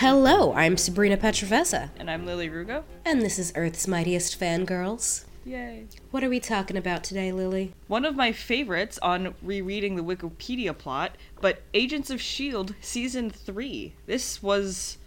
[0.00, 2.84] Hello, I'm Sabrina Petrovessa, And I'm Lily Rugo.
[3.04, 5.24] and this is Earth's Mightiest Fangirls.
[5.44, 5.86] Yay.
[6.12, 7.72] What are we talking about today, Lily?
[7.88, 12.74] One of my favorites on rereading the Wikipedia plot, but Agents of S.H.I.E.L.D.
[12.80, 13.92] Season 3.
[14.06, 14.98] This was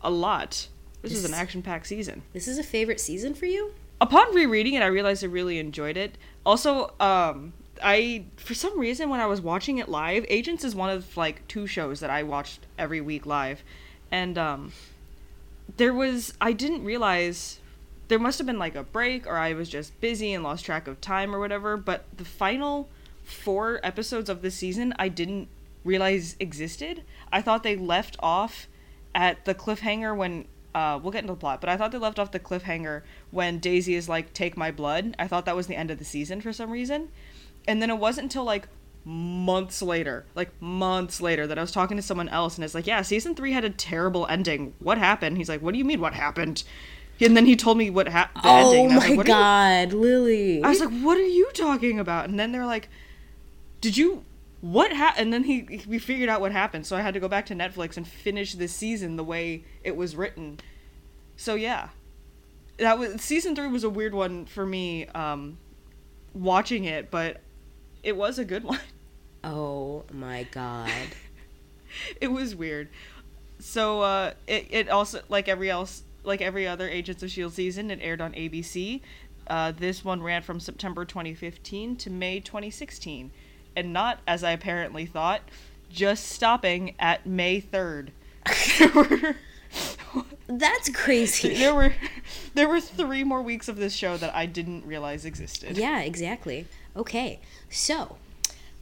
[0.00, 0.68] a lot.
[1.02, 2.22] This was an action packed season.
[2.32, 3.74] This is a favorite season for you?
[4.00, 6.18] Upon rereading it, I realized I really enjoyed it.
[6.44, 7.52] Also, um,
[7.82, 11.48] I, for some reason, when I was watching it live, Agents is one of like
[11.48, 13.64] two shows that I watched every week live.
[14.10, 14.72] And, um,
[15.76, 17.58] there was, I didn't realize
[18.08, 20.86] there must have been like a break or I was just busy and lost track
[20.86, 22.88] of time or whatever, but the final
[23.24, 25.48] four episodes of the season I didn't
[25.84, 27.02] realize existed.
[27.32, 28.68] I thought they left off
[29.14, 32.18] at the cliffhanger when uh, we'll get into the plot, but I thought they left
[32.18, 35.76] off the cliffhanger when Daisy is like, "Take my blood." I thought that was the
[35.76, 37.08] end of the season for some reason,
[37.66, 38.68] and then it wasn't until like
[39.08, 42.86] months later, like months later, that I was talking to someone else, and it's like,
[42.88, 44.74] "Yeah, season three had a terrible ending.
[44.80, 46.00] What happened?" He's like, "What do you mean?
[46.00, 46.64] What happened?"
[47.20, 48.42] And then he told me what happened.
[48.44, 48.88] The oh ending.
[48.88, 50.62] My like, "What you- god, Lily.
[50.62, 52.88] I was like, "What are you talking about?" And then they're like,
[53.80, 54.24] "Did you
[54.60, 56.84] what happened?" And then he we figured out what happened.
[56.84, 59.96] So I had to go back to Netflix and finish the season the way it
[59.96, 60.58] was written.
[61.36, 61.90] So yeah,
[62.78, 65.58] that was season three was a weird one for me um,
[66.34, 67.40] watching it, but
[68.02, 68.80] it was a good one.
[69.46, 70.90] Oh my god.
[72.20, 72.88] it was weird.
[73.58, 77.90] So uh, it it also like every else like every other Agents of Shield season,
[77.90, 79.00] it aired on ABC.
[79.46, 83.30] Uh, this one ran from September 2015 to May 2016,
[83.76, 85.42] and not as I apparently thought,
[85.88, 88.08] just stopping at May 3rd.
[88.78, 89.36] there were
[90.48, 91.54] That's crazy.
[91.54, 91.94] there were
[92.54, 95.76] there were three more weeks of this show that I didn't realize existed.
[95.78, 96.66] Yeah, exactly.
[96.96, 98.16] Okay, so,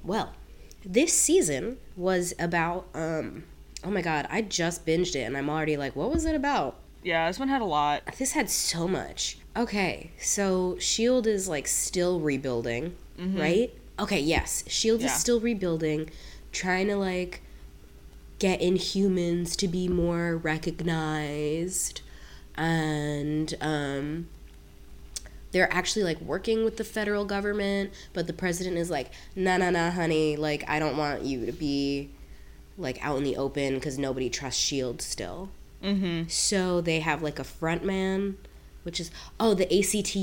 [0.03, 0.35] well,
[0.85, 3.45] this season was about, um,
[3.83, 6.77] oh my god, I just binged it and I'm already like, what was it about?
[7.03, 8.03] Yeah, this one had a lot.
[8.19, 9.39] This had so much.
[9.57, 11.31] Okay, so S.H.I.E.L.D.
[11.31, 13.71] is like still rebuilding, right?
[13.99, 15.05] Okay, yes, S.H.I.E.L.D.
[15.05, 15.11] Yeah.
[15.11, 16.11] is still rebuilding,
[16.51, 17.43] trying to like
[18.39, 22.01] get Inhumans to be more recognized.
[22.57, 24.29] And, um,
[25.55, 29.71] they're actually like working with the federal government, but the president is like, nah, nah,
[29.71, 32.11] nah, honey, like, I don't want you to be
[32.77, 35.01] like out in the open because nobody trusts S.H.I.E.L.D.
[35.01, 35.51] still.
[35.81, 36.27] Mm-hmm.
[36.27, 38.37] So they have like a front man,
[38.83, 40.17] which is oh the ACT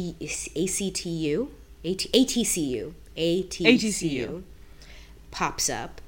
[0.58, 1.48] ACTU
[1.86, 4.44] AT, ATCU ATCU ATCU.
[5.32, 6.02] pops up,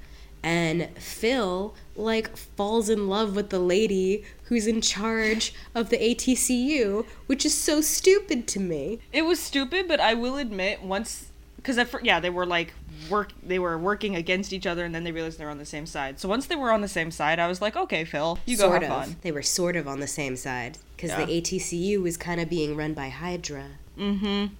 [0.43, 7.05] and Phil like falls in love with the lady who's in charge of the ATCU,
[7.25, 8.99] which is so stupid to me.
[9.11, 12.73] It was stupid, but I will admit once because yeah, they were like
[13.09, 15.65] work they were working against each other and then they realized they were on the
[15.65, 16.19] same side.
[16.19, 18.67] So once they were on the same side, I was like, "Okay, Phil, you go
[18.67, 19.05] sort have of.
[19.07, 21.25] fun." They were sort of on the same side because Yeah.
[21.25, 23.65] the ATCU was kind of being run by Hydra.
[23.97, 24.53] Mm-hmm.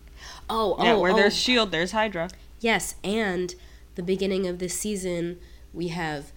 [0.49, 1.15] Oh, oh, Yeah, where oh.
[1.15, 2.29] there's Shield, there's Hydra.
[2.59, 3.53] Yes, and
[3.95, 5.39] the beginning of this season,
[5.73, 6.31] we have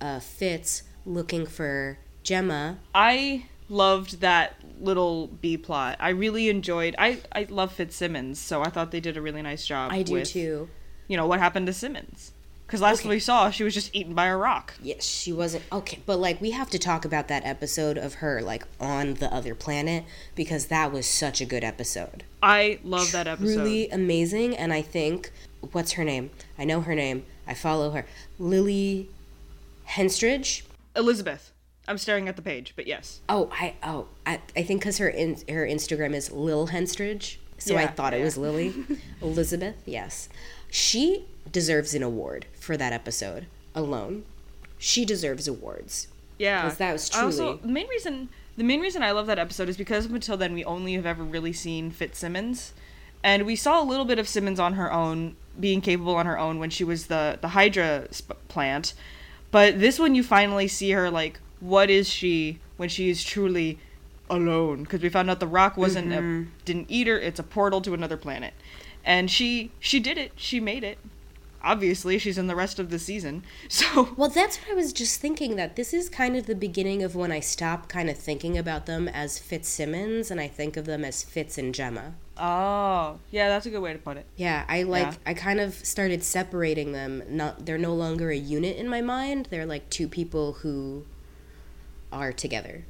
[0.00, 2.76] uh, Fitz looking for Jemma.
[2.94, 5.96] I loved that little B plot.
[6.00, 6.94] I really enjoyed.
[6.98, 9.92] I I love Fitzsimmons, so I thought they did a really nice job.
[9.92, 10.68] I do with, too.
[11.08, 12.32] You know what happened to Simmons?
[12.66, 13.08] Because last Okay.
[13.08, 14.74] we saw, she was just eaten by a rock.
[14.80, 18.40] Yes, she wasn't okay, but like we have to talk about that episode of her
[18.42, 20.04] like on the other planet
[20.36, 22.22] because that was such a good episode.
[22.42, 23.56] I love that episode.
[23.56, 25.32] Really amazing, and I think
[25.72, 26.30] what's her name?
[26.58, 27.24] I know her name.
[27.44, 28.06] I follow her.
[28.38, 29.08] Lily
[29.88, 30.62] Henstridge.
[30.94, 31.49] Elizabeth.
[31.90, 33.20] I'm staring at the page, but yes.
[33.28, 37.76] Oh, I oh I, I think because her in, her Instagram is Lil Henstridge, so
[37.76, 38.72] I Yeah, thought it was Lily
[39.22, 39.76] Elizabeth.
[39.84, 40.28] Yes,
[40.70, 44.24] she deserves an award for that episode alone.
[44.78, 46.08] She deserves awards.
[46.38, 48.28] Yeah, 'Cause that was I also, truly- the main reason.
[48.56, 51.06] The main reason I love that episode is because up until then we only have
[51.06, 52.72] ever really seen Fitzsimmons,
[53.22, 56.38] and we saw a little bit of Simmons on her own, being capable on her
[56.38, 58.92] own when she was the the Hydra sp- plant,
[59.50, 63.78] but this one you finally see her like what is she when she is truly
[64.28, 64.82] alone?
[64.84, 66.42] Because we found out the rock wasn't Mm-hmm.
[66.42, 68.54] a, didn't eat her; it's a portal to another planet,
[69.04, 70.32] and she she did it.
[70.36, 70.98] She made it.
[71.62, 75.20] Obviously, she's in the rest of the season, so Well, that's what I was just
[75.20, 75.56] thinking.
[75.56, 78.86] That this is kind of the beginning of when I stop kind of thinking about
[78.86, 82.12] them as Fitzsimmons, and I think of them as Fitz and Jemma.
[82.42, 84.24] Oh, yeah, that's a good way to put it.
[84.36, 85.14] Yeah, I like Yeah.
[85.26, 87.22] I kind of started separating them.
[87.28, 89.48] Not they're no longer a unit in my mind.
[89.50, 91.04] They're like two people who
[92.12, 92.84] are together,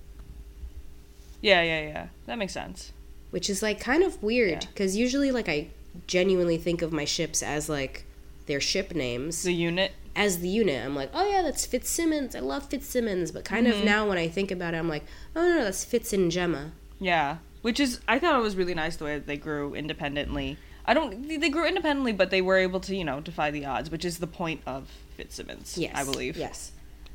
[1.41, 2.07] Yeah, yeah, yeah.
[2.27, 2.93] That makes sense.
[3.31, 4.69] which is like kind of weird Yeah.
[4.69, 5.69] because usually like I
[6.07, 8.05] genuinely think of my ships as like
[8.47, 9.43] their ship names.
[9.45, 9.93] The unit.
[10.17, 12.35] as the unit, I'm like, oh yeah, that's Fitzsimmons.
[12.35, 13.31] I love Fitzsimmons.
[13.31, 13.85] But kind of mm-hmm.
[13.85, 15.05] now when I think about it, I'm like,
[15.37, 16.73] oh no, that's Fitz and Jemma.
[16.99, 20.59] Yeah, which is I thought it was really nice the way that they grew independently.
[20.85, 23.91] I don't they grew independently, but they were able to you know defy the odds,
[23.91, 25.79] which is the point of Fitzsimmons.
[25.79, 25.93] Yes.
[25.95, 26.37] I believe.
[26.37, 26.73] Yes.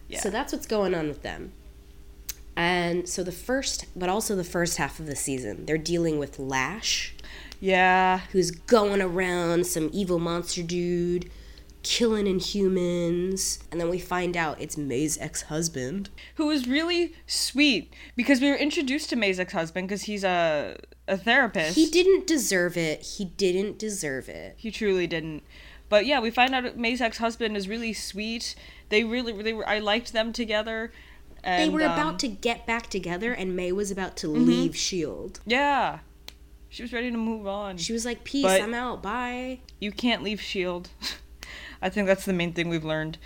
[0.08, 0.22] Yeah.
[0.22, 1.52] So that's what's going on with them.
[2.56, 6.40] And so the first, but also the first half of the season, they're dealing with
[6.40, 7.14] Lash,
[7.60, 8.22] Yeah.
[8.32, 11.30] who's going around some evil monster dude,
[11.84, 13.60] killing Inhumans.
[13.72, 16.10] And then we find out it's May's ex husband.
[16.36, 21.18] Who was really sweet because we were introduced to May's ex-husband because he's a a
[21.18, 21.76] therapist.
[21.76, 23.04] He didn't deserve it.
[23.04, 24.56] He didn't deserve it.
[24.58, 25.44] He truly didn't.
[25.88, 28.56] But yeah, we find out May's ex-husband is really sweet.
[28.90, 29.68] They really, they were.
[29.70, 30.92] I liked them together.
[31.46, 34.74] And, They were um, about to get back together, and May was about to leave
[34.74, 35.40] S.H.I.E.L.D.
[35.46, 36.00] Yeah,
[36.70, 37.78] she was ready to move on.
[37.78, 39.60] She was like, Peace, But- I'm out, bye.
[39.80, 40.90] you can't leave Shield.
[41.82, 43.20] I think that's the main thing we've learned.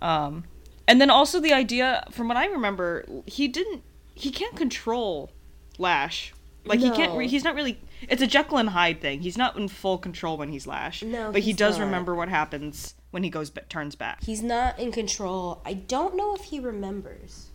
[0.00, 0.44] Um,
[0.88, 3.82] and then also the idea, from what I remember, he didn't.
[4.14, 5.30] He can't control
[5.78, 6.32] Lash.
[6.64, 7.16] Like he can't.
[7.16, 7.78] Re- he's not really.
[8.08, 9.20] It's a Jekyll and Hyde thing.
[9.20, 11.02] He's not in full control when he's Lash.
[11.02, 11.84] No, but he does not.
[11.84, 14.22] remember what happens when he goes ba- turns back.
[14.24, 15.60] He's not in control.
[15.64, 17.49] I don't know if he remembers.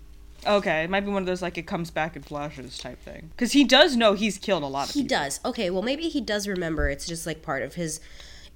[0.46, 3.30] Okay, it might be one of those like it comes back and flashes type thing.
[3.32, 5.02] Because he does know he's killed a lot of people.
[5.02, 5.24] He people.
[5.24, 5.40] does.
[5.46, 6.90] Okay, well, maybe he does remember.
[6.90, 8.00] It's just like part of his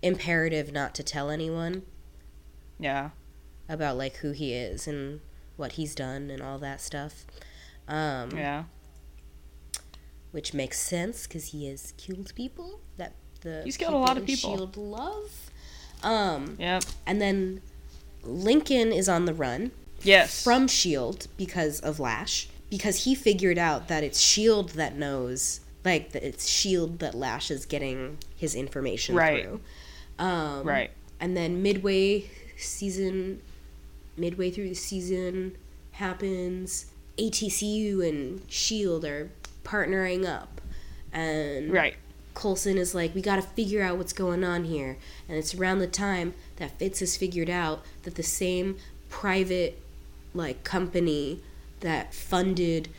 [0.02, 1.82] imperative not to tell anyone
[2.80, 3.10] Yeah.
[3.68, 5.20] about like who he is and
[5.58, 7.26] what he's done and all that stuff.
[7.88, 8.64] Um, Yeah.
[10.32, 14.26] Which makes sense because he has killed people that the He's killed a lot of
[14.26, 14.56] people.
[14.56, 15.50] Shield love.
[16.04, 16.84] Um, Yep.
[17.08, 17.62] and then
[18.24, 19.72] Lincoln is on the run
[20.04, 20.44] Yes.
[20.44, 26.12] from Shield because of Lash because he figured out that it's Shield that knows like
[26.12, 29.44] that it's Shield that Lash is getting his information Right.
[29.44, 29.62] through.
[30.20, 30.92] Um, right.
[31.20, 33.42] And then midway season,
[34.18, 35.56] midway through the season
[35.94, 36.88] happens.
[37.18, 39.30] ATCU and Shield are
[39.64, 40.62] partnering up,
[41.12, 41.96] and Right.
[42.34, 44.98] Coulson is like, we got to figure out what's going on here.
[45.28, 48.78] And it's around the time that Fitz has figured out that the same
[49.10, 49.82] private,
[50.34, 51.42] like, company
[51.82, 52.90] that funded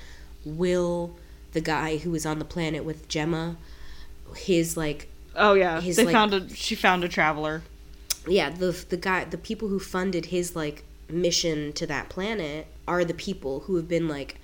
[0.45, 1.17] Will,
[1.53, 3.57] the guy who was on the planet with Jemma,
[4.37, 5.81] his, like, Oh yeah.
[5.81, 6.49] his, they like- found a.
[6.55, 7.63] She found a traveler.
[8.27, 13.05] yeah, the, the guy, the people who funded his, like, mission to that planet are
[13.05, 14.37] the people who have been, like,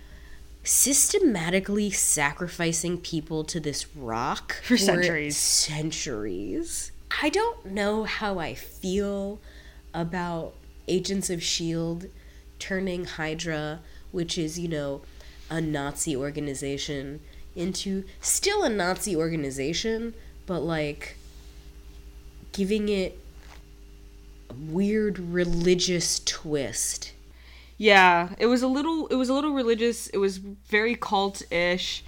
[0.64, 5.36] systematically sacrificing people to this rock For centuries.
[5.36, 6.92] centuries.
[7.22, 9.38] I don't know how I feel
[9.94, 10.54] about
[10.88, 12.08] Agents of S.H.I.E.L.D.
[12.58, 13.80] Turning Hydra,
[14.12, 15.02] which is, you know,
[15.50, 17.20] a Nazi organization,
[17.54, 20.14] into still a Nazi organization,
[20.46, 21.16] but like
[22.52, 23.18] giving it
[24.50, 27.12] a weird religious twist.
[27.78, 29.06] Yeah, it was a little.
[29.08, 30.06] It was a little religious.
[30.08, 32.04] It was very cult-ish.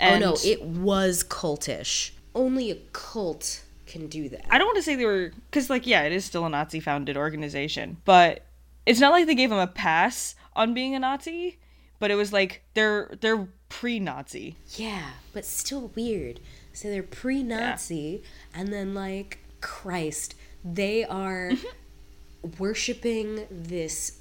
[0.00, 2.10] Oh no, it was cultish.
[2.34, 4.44] Only a cult can do that.
[4.50, 7.16] I don't want to say they were because, like, yeah, it is still a Nazi-founded
[7.16, 8.44] organization, but
[8.86, 11.58] it's not like they gave him a pass on being a Nazi.
[11.98, 14.56] But it was like they're they're pre-Nazi.
[14.74, 16.40] Yeah, but still weird.
[16.72, 18.22] So they're pre Nazi,
[18.54, 20.34] and then, like, Christ,
[20.64, 22.50] they are mm-hmm.
[22.58, 24.18] worshiping this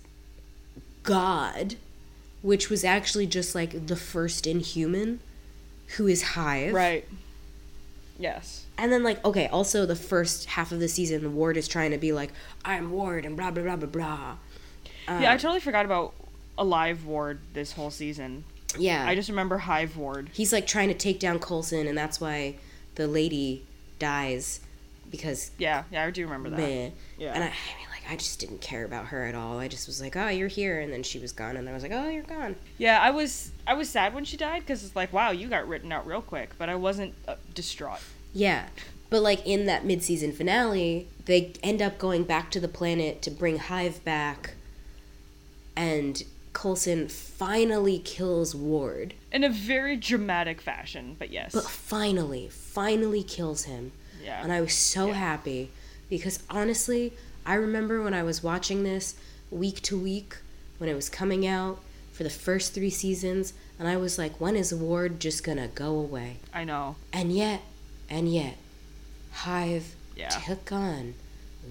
[1.03, 1.75] god,
[2.41, 5.19] which was actually just like the first inhuman,
[5.97, 6.73] who is Hive.
[6.73, 7.07] Right.
[8.19, 8.65] Yes.
[8.77, 11.97] And then, like, okay, also the first half of the season, Ward is trying to
[11.97, 12.31] be like,
[12.63, 14.35] I'm Ward, and blah, blah, blah, blah, blah.
[15.07, 16.13] Yeah, I totally forgot about
[16.57, 18.43] Alive Ward this whole season.
[18.77, 19.05] Yeah.
[19.05, 20.29] I just remember Hive Ward.
[20.33, 22.55] he's like trying to take down Coulson, and that's why
[22.95, 23.65] the lady
[23.99, 24.61] dies
[25.09, 26.57] because Yeah, yeah, I do remember that.
[26.57, 26.89] meh.
[27.17, 27.33] Yeah.
[27.33, 29.59] And I, I mean, like, I just didn't care about her at all.
[29.59, 31.83] I just was like, oh, you're here, and then she was gone, and I was
[31.83, 32.55] like, oh, you're gone.
[32.77, 35.67] Yeah, I was I was sad when she died because it's like, wow, you got
[35.67, 36.51] written out real quick.
[36.57, 37.99] But I wasn't uh, distraught.
[38.33, 38.67] Yeah.
[39.09, 43.29] But like in that mid-season finale, they end up going back to the planet to
[43.31, 44.55] bring Hive back,
[45.75, 46.23] and
[46.53, 49.13] Coulson finally kills Ward.
[49.31, 51.53] In a very dramatic fashion, but yes.
[51.53, 53.91] But finally, finally kills him.
[54.23, 54.43] yeah.
[54.43, 55.13] And I was so Yeah.
[55.13, 55.69] happy
[56.09, 57.13] because honestly,
[57.45, 59.15] I remember when I was watching this
[59.49, 60.37] week to week
[60.77, 61.79] when it was coming out
[62.11, 65.97] for the first three seasons, and I was like, when is Ward just gonna go
[65.97, 66.37] away?
[66.53, 66.97] I know.
[67.11, 67.61] And yet,
[68.09, 68.57] and yet,
[69.31, 70.29] Hive Yeah.
[70.29, 71.15] took on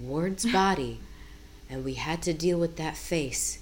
[0.01, 0.99] Ward's body,
[1.69, 3.59] and we had to deal with that face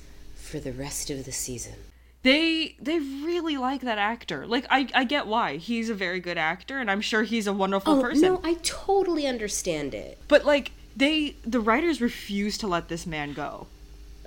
[0.50, 1.76] for the rest of the season.
[2.24, 4.46] They they really like that actor.
[4.46, 5.56] Like I I get why.
[5.56, 8.22] He's a very good actor and I'm sure he's a wonderful Oh, person.
[8.24, 10.18] no, I totally understand it.
[10.28, 13.68] But like they the writers refuse to let this man go.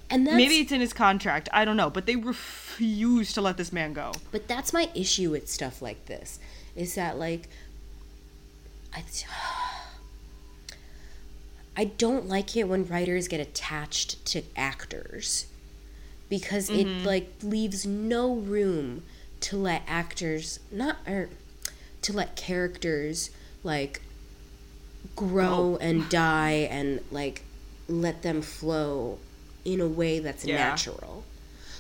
[0.09, 1.49] And that's, Maybe it's in his contract.
[1.55, 4.12] I don't know, but they refuse to let this man go.
[4.31, 6.38] But that's my issue with stuff like this,
[6.76, 7.49] is that like,
[8.95, 9.02] I,
[11.76, 15.47] I don't like it when writers get attached to actors,
[16.33, 19.03] because it like leaves no room
[19.39, 21.29] to let actors not or
[22.01, 23.29] to let characters
[23.62, 24.01] like
[25.15, 27.43] grow and die and like
[27.87, 29.19] let them flow
[29.62, 30.57] in a way that's Yeah.
[30.57, 31.23] natural.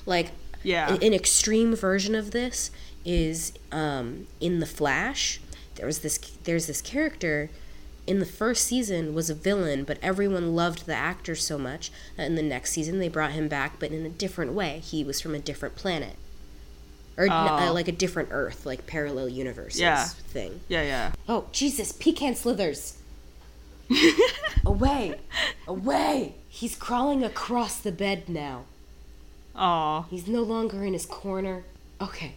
[0.04, 0.32] Like
[0.62, 0.92] Yeah.
[0.96, 2.70] an, an extreme version of this
[3.06, 5.40] is um, in the Flash.
[5.76, 7.48] There was this there's this character
[8.06, 12.26] in the first season was a villain, but everyone loved the actor so much that
[12.26, 14.80] in the next season they brought him back, but in a different way.
[14.84, 16.16] He was from a different planet,
[17.16, 17.72] or uh, Oh.
[17.72, 20.04] like a different Earth, like parallel universes Yeah.
[20.06, 20.60] thing.
[20.68, 21.12] Yeah, yeah.
[21.28, 21.92] Oh Jesus!
[21.92, 22.96] Pecan slithers.
[24.66, 25.14] away,
[25.66, 26.34] away!
[26.48, 28.64] He's crawling across the bed now.
[29.54, 30.02] Aw.
[30.10, 31.64] He's no longer in his corner.
[32.00, 32.34] Okay.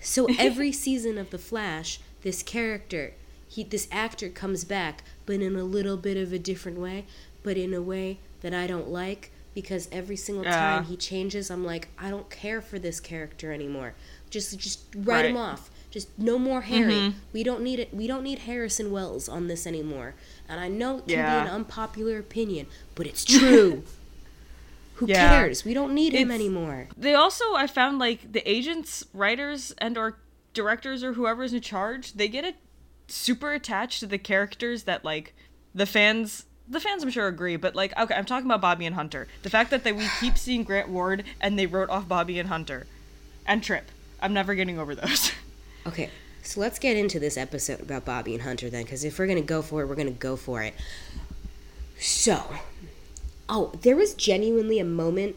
[0.00, 3.14] So every season of The Flash, this character,
[3.48, 7.06] he this actor comes back, but in a little bit of a different way,
[7.42, 10.52] but in a way that I don't like because every single Yeah.
[10.52, 13.94] time he changes, I'm like, I don't care for this character anymore.
[14.30, 15.70] Just just write him off.
[15.90, 16.92] Just no more Harry.
[16.92, 17.18] Mm-hmm.
[17.32, 17.92] We don't need it.
[17.94, 20.14] We don't need Harrison Wells on this anymore.
[20.48, 21.42] And I know it can Yeah.
[21.44, 23.82] be an unpopular opinion, but it's true.
[24.96, 25.28] Who Yeah.
[25.30, 25.64] cares?
[25.64, 26.88] We don't need him anymore.
[26.96, 30.18] They also I found like the agents, writers and or
[30.54, 32.56] directors or whoever's in charge, they get it
[33.08, 35.34] super attached to the characters that like
[35.74, 38.94] the fans the fans I'm sure agree, but like okay, I'm talking about Bobby and
[38.94, 39.26] Hunter.
[39.42, 42.48] The fact that they we keep seeing Grant Ward and they wrote off Bobby and
[42.48, 42.86] Hunter
[43.46, 43.90] and Trip.
[44.20, 45.32] I'm never getting over those.
[45.86, 46.10] Okay,
[46.42, 49.40] so let's get into this episode about Bobby and Hunter then, because if we're gonna
[49.40, 50.74] go for it, we're gonna go for it.
[51.98, 52.42] So,
[53.48, 55.36] oh, there was genuinely a moment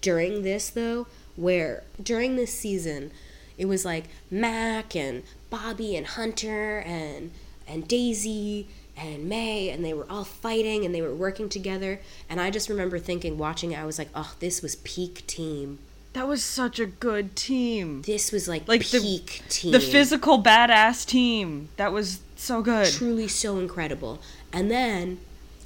[0.00, 3.10] during this though, where during this season,
[3.56, 7.30] it was like Mac and Bobby and Hunter and
[7.66, 12.00] and Daisy and May, and they were all fighting and they were working together.
[12.28, 15.78] And I just remember thinking, watching it, I was like, oh, this was peak team.
[16.14, 18.02] that was such a good team.
[18.02, 19.70] This was like, Like the- peak team.
[19.72, 21.68] The physical badass team.
[21.76, 22.90] That was so good.
[22.92, 24.18] truly so incredible.
[24.52, 25.20] And then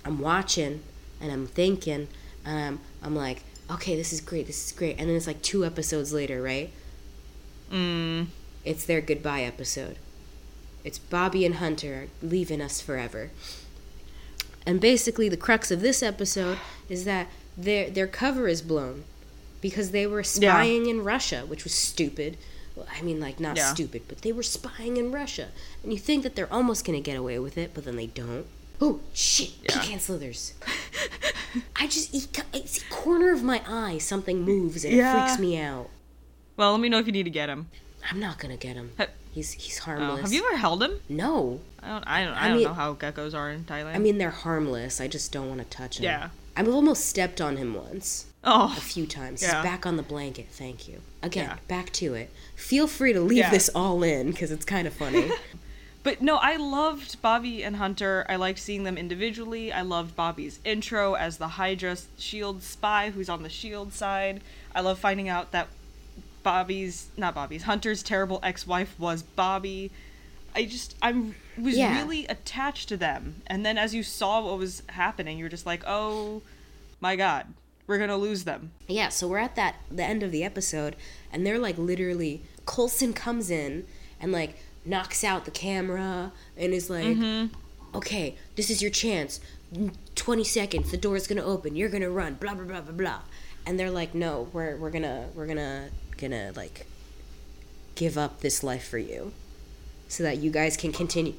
[0.04, 0.80] I'm watching
[1.20, 2.08] and I'm thinking,
[2.44, 4.96] um, I'm like, okay, this is great, this is great.
[4.98, 6.70] And then it's like two episodes later, right?
[7.72, 8.26] Mm.
[8.64, 9.96] It's their goodbye episode.
[10.84, 13.30] It's Bobby and Hunter leaving us forever.
[14.66, 19.04] And basically, the crux of this episode is that their their cover is blown
[19.60, 22.36] because they were spying in Russia, which was stupid.
[22.74, 23.72] Well, I mean, like not Yeah.
[23.74, 25.48] stupid, but they were spying in Russia,
[25.82, 28.46] and you think that they're almost gonna get away with it, but then they don't.
[28.80, 29.50] Oh shit!
[29.62, 29.78] Yeah.
[29.80, 30.54] Pecan slithers.
[31.76, 32.14] I just
[32.54, 33.98] it's the corner of my eye.
[33.98, 35.90] Something moves and it freaks me out.
[36.56, 37.68] Well, let me know if you need to get him.
[38.10, 38.92] I'm not gonna get him.
[38.98, 40.20] Ha- He's he's Oh, harmless.
[40.22, 41.00] have you ever held him?
[41.08, 41.60] No.
[41.82, 42.04] I don't.
[42.06, 42.34] I don't.
[42.34, 43.94] I, I don't mean- know how geckos are in Thailand.
[43.94, 45.00] I mean, they're harmless.
[45.00, 46.04] I just don't want to touch him.
[46.04, 46.28] Yeah.
[46.54, 49.40] I've almost stepped on him once, oh, a few times.
[49.42, 49.54] Yeah.
[49.62, 50.48] He's back on the blanket.
[50.50, 51.00] Thank you.
[51.22, 51.56] Again, Yeah.
[51.66, 52.28] back to it.
[52.56, 53.50] Feel free to leave Yeah.
[53.50, 55.30] this all in because it's kind of funny.
[56.02, 58.26] but no, I loved Bobby and Hunter.
[58.28, 59.72] I liked seeing them individually.
[59.72, 64.42] I loved Bobby's intro as the Hydra Shield spy who's on the Shield side.
[64.74, 65.68] I love finding out that
[66.42, 69.90] Bobby's not Bobby's Hunter's terrible ex-wife was Bobby.
[70.54, 71.96] I just I'm was Yeah.
[71.98, 73.42] really attached to them.
[73.46, 76.42] And then as you saw what was happening, you were just like, "Oh
[77.00, 77.46] my god,
[77.86, 79.08] we're going to lose them." yeah.
[79.08, 80.96] So we're at that the end of the episode,
[81.32, 82.42] and they're like literally.
[82.66, 83.86] Coulson comes in
[84.20, 87.54] and like knocks out the camera and is like, mm-hmm.
[87.96, 89.40] "Okay, this is your chance.
[90.14, 90.90] Twenty seconds.
[90.90, 91.76] The door's gonna open.
[91.76, 92.34] You're gonna run.
[92.34, 93.20] Blah blah blah blah blah."
[93.66, 95.88] And they're like, "No, we're we're gonna we're gonna
[96.22, 96.86] gonna like
[97.94, 99.32] give up this life for you,
[100.08, 101.34] so that you guys can continue."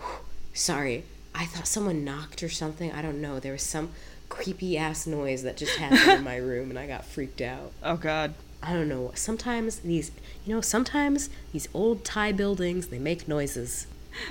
[0.54, 2.90] Sorry, I thought someone knocked or something.
[2.92, 3.38] I don't know.
[3.38, 3.90] There was some
[4.28, 7.72] creepy ass noise that just happened in my room, and I got freaked out.
[7.82, 8.34] Oh god.
[8.62, 9.12] I don't know.
[9.14, 10.10] Sometimes these,
[10.44, 13.86] you know, sometimes these old Thai buildings they make noises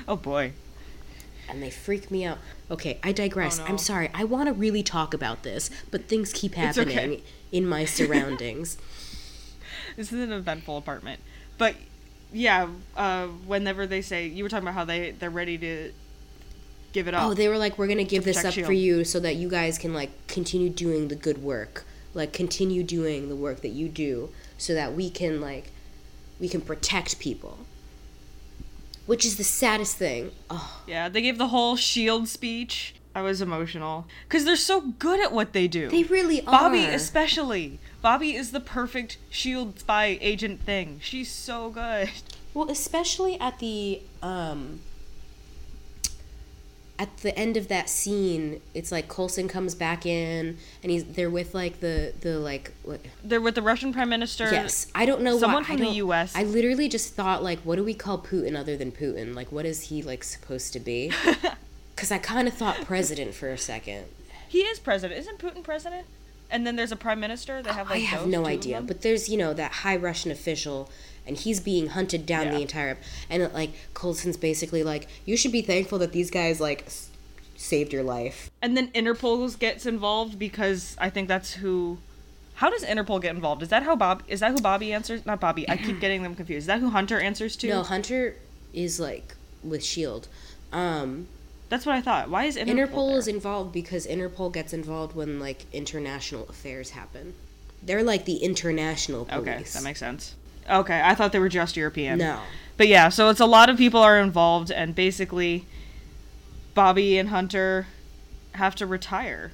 [0.08, 0.54] Oh boy.
[1.50, 2.40] and they freak me out.
[2.70, 3.60] Okay, I digress.
[3.60, 3.70] Oh, no.
[3.70, 4.10] I'm sorry.
[4.14, 7.24] I want to really talk about this, but things keep happening okay.
[7.52, 8.78] in my surroundings.
[9.98, 11.20] This is an eventful apartment.
[11.58, 11.76] But
[12.32, 15.92] yeah, uh, whenever they say you were talking about how they they're ready to
[16.94, 17.24] give it up.
[17.24, 18.98] oh, they were like, "We're gonna give this up for you.
[18.98, 23.28] you so that you guys can like continue doing the good work, like continue doing
[23.28, 25.72] the work that you do, so that we can like
[26.40, 27.60] we can protect people."
[29.08, 30.32] Which is the saddest thing.
[30.50, 32.94] Oh, yeah, they gave the whole shield speech.
[33.16, 35.90] I was emotional because they're so good at what they do.
[35.90, 36.52] They really are.
[36.52, 37.80] Bobby especially.
[38.02, 41.00] Bobby is the perfect shield spy agent thing.
[41.02, 42.10] She's so good.
[42.54, 44.82] Well, especially at the um
[47.00, 51.30] at the end of that scene, it's like Coulson comes back in and he's they're
[51.30, 54.50] with like the the like what They're with the Russian Prime Minister.
[54.52, 55.68] Yes, I don't know Someone why.
[55.68, 56.36] from the US.
[56.36, 59.36] I literally just thought like, what do we call Putin other than Putin?
[59.36, 61.12] Like, what is he like supposed to be?
[61.96, 64.06] Because I kind of thought president for a second.
[64.48, 65.20] He is president.
[65.20, 66.06] Isn't Putin president?
[66.50, 67.62] And then there's a prime minister.
[67.62, 70.90] They have like I have no idea, but there's you know that high Russian official,
[71.26, 72.52] and he's being hunted down Yeah.
[72.56, 72.98] the entire.
[73.30, 77.10] And it, like Coulson's basically like, you should be thankful that these guys like s-
[77.58, 78.50] saved your life.
[78.62, 81.98] And then Interpol gets involved because I think that's who.
[82.56, 83.62] How does Interpol get involved?
[83.62, 84.24] Is that how Bob?
[84.28, 85.26] Is that who Bobby answers?
[85.26, 85.68] Not Bobby.
[85.70, 86.64] I keep getting them confused.
[86.64, 87.68] Is that who Hunter answers to?
[87.68, 88.36] No, Hunter
[88.74, 90.28] is like with Shield.
[90.72, 91.28] Um,
[91.70, 92.30] That's what I thought.
[92.30, 92.88] Why is Interpol?
[92.88, 97.34] Interpol is involved because Interpol gets involved when like international affairs happen.
[97.84, 99.42] They're like the international police.
[99.42, 100.36] Okay, that makes sense.
[100.70, 102.20] Okay, I thought they were just European.
[102.20, 102.40] no.
[102.78, 105.66] But yeah, so it's a lot of people are involved, and basically,
[106.76, 107.88] Bobby and Hunter
[108.54, 109.52] have to retire,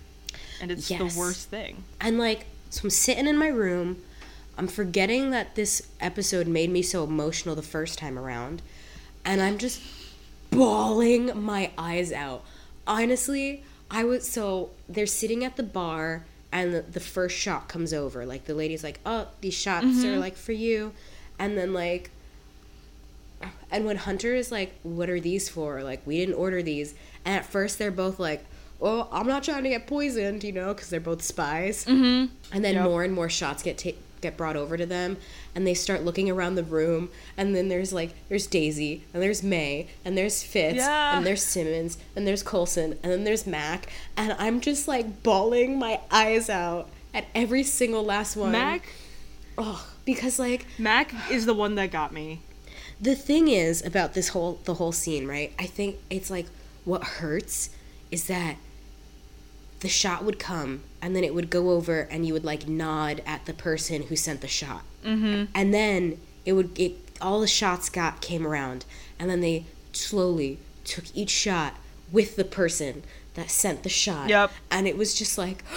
[0.61, 1.13] and it's Yes.
[1.13, 1.83] the worst thing.
[2.01, 4.01] And like, so I'm sitting in my room.
[4.57, 8.61] I'm forgetting that this episode made me so emotional the first time around.
[9.25, 9.81] And I'm just
[10.55, 12.43] bawling my eyes out.
[12.87, 17.93] Honestly, I was so they're sitting at the bar and the, the first shot comes
[17.93, 18.25] over.
[18.25, 20.93] Like the lady's like, "Oh, these shots are like for you."
[21.39, 22.11] And then like
[23.71, 26.93] and when Hunter is like, "What are these for?" Like, we didn't order these.
[27.25, 28.45] And at first they're both like,
[28.81, 31.85] "Oh, I'm not trying to get poisoned," you know, because they're both spies.
[31.85, 32.33] Mm-hmm.
[32.53, 32.83] And then Yep.
[32.85, 35.17] more and more shots get ta- get brought over to them,
[35.53, 37.09] and they start looking around the room.
[37.37, 41.15] And then there's like, there's Daisy, and there's May, and there's Fitz, Yeah.
[41.17, 43.87] and there's Simmons, and there's Coulson, and then there's Mac,
[44.17, 48.51] and I'm just like bawling my eyes out at every single last one.
[48.53, 48.87] Mac,
[49.57, 52.39] oh, because like Mac is the one that got me.
[52.99, 56.45] the thing is about this whole the whole scene right i think it's like
[56.85, 57.69] what hurts
[58.11, 58.55] is that
[59.81, 63.21] the shot would come and then it would go over and you would like nod
[63.25, 65.43] at the person who sent the shot mm-hmm.
[65.53, 68.85] and then it would it all the shots got came around
[69.19, 71.75] and then they slowly took each shot
[72.11, 74.51] with the person that sent the shot Yep.
[74.71, 75.63] and it was just like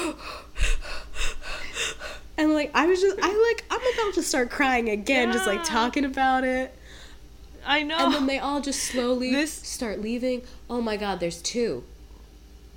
[2.39, 5.65] and like i was just i like i'm about to start crying again just like
[5.65, 6.73] talking about it
[7.69, 7.97] I know.
[7.99, 10.43] and then they all just slowly This- start leaving.
[10.71, 11.83] Oh my god, there's two.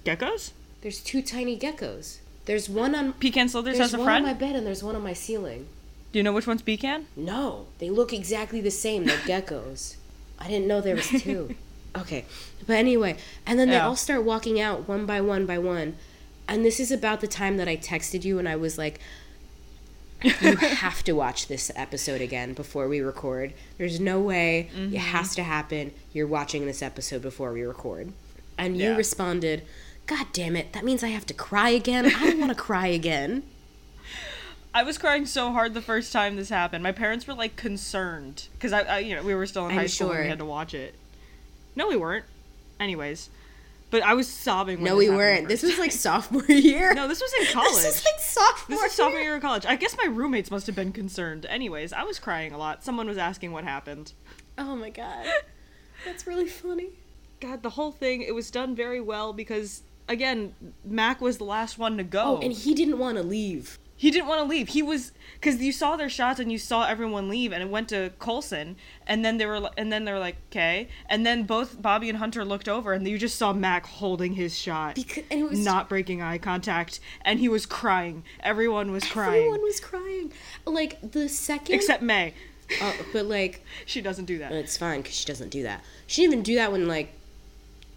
[0.04, 0.50] Geckos?
[0.82, 2.18] There's two tiny geckos.
[2.50, 4.26] There's one on Pecan there's has a one friend?
[4.26, 5.68] on my bed and there's one on my ceiling.
[6.12, 7.06] Do you know which one's Pecan?
[7.16, 9.06] No, they look exactly the same.
[9.06, 9.98] They're geckos.
[10.40, 11.56] I didn't know there was two.
[11.96, 12.26] Okay,
[12.66, 13.86] but anyway, and then they Yeah.
[13.88, 15.96] all start walking out one by one by one,
[16.48, 19.00] and this is about the time that I texted you and I was like,
[20.24, 23.54] "You have to watch this episode again before we record.
[23.78, 24.96] There's no way Mm-hmm.
[24.96, 25.92] it has to happen.
[26.14, 28.12] You're watching this episode before we record."
[28.58, 28.96] And you Yeah.
[28.98, 29.64] responded,
[30.10, 30.74] "God damn it!
[30.74, 32.08] That means I have to cry again.
[32.08, 33.43] I don't want to cry again."
[34.74, 36.84] I was crying so hard the first time this happened.
[36.84, 39.78] My parents were like concerned because I, I, you know, we were still in I'm
[39.78, 40.24] high school when sure.
[40.24, 40.95] we had to watch it.
[41.76, 42.26] No, we weren't.
[42.80, 43.30] Anyways,
[43.91, 44.78] but I was sobbing.
[44.78, 45.48] When No, this we weren't.
[45.48, 46.93] This was like sophomore year.
[46.93, 47.82] no, this was in college.
[47.82, 48.78] This is like sophomore.
[48.78, 49.30] This is sophomore year.
[49.30, 49.65] year of college.
[49.65, 51.45] I guess my roommates must have been concerned.
[51.48, 52.84] Anyways, I was crying a lot.
[52.84, 54.13] Someone was asking what happened.
[54.58, 55.26] Oh my god,
[56.06, 56.89] that's really funny.
[57.39, 61.78] God, the whole thing, it was done very well because, again, Mac was the last
[61.78, 62.38] one to go.
[62.38, 63.80] Oh, and he didn't want to leave.
[63.95, 64.69] he didn't want to leave.
[64.69, 67.88] He was because you saw their shots and you saw everyone leave, and it went
[67.89, 68.76] to Coulson,
[69.08, 72.17] and then they were, and then they were like, okay, and then both Bobby and
[72.17, 75.63] Hunter looked over, and you just saw Mac holding his shot, Because and it was
[75.63, 78.24] not breaking eye contact, and he was crying.
[78.41, 80.34] Everyone was crying, everyone was crying.
[80.65, 82.34] Like the second, except May.
[82.82, 84.52] oh, but like She doesn't do that.
[84.52, 85.84] it's fine because she doesn't do that.
[86.08, 87.13] She didn't even do that when like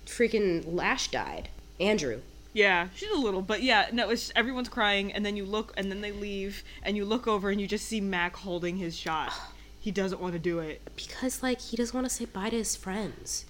[0.07, 1.49] freaking Lash died.
[1.83, 2.21] Andrew.
[2.55, 5.91] Yeah, she's a little, but yeah, no, it's everyone's crying, and then you look, and
[5.91, 9.33] then they leave, and you look over, and you just see Mac holding his shot.
[9.81, 10.81] He doesn't want to do it.
[10.95, 13.47] Because like he doesn't want to say bye to his friends,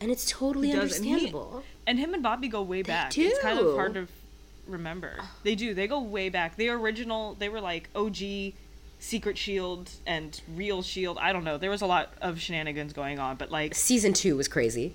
[0.00, 1.62] and it's totally does, and he- understandable.
[1.86, 3.16] And him and Bobby go way back.
[3.18, 4.08] It's kind of hard to
[4.66, 5.16] remember.
[5.42, 5.74] They do.
[5.74, 6.56] They go way back.
[6.56, 8.54] The original, they were like OG
[9.00, 11.18] Secret Shield and Real Shield.
[11.20, 11.58] I don't know.
[11.58, 14.94] There was a lot of shenanigans going on, but like, Season two was crazy.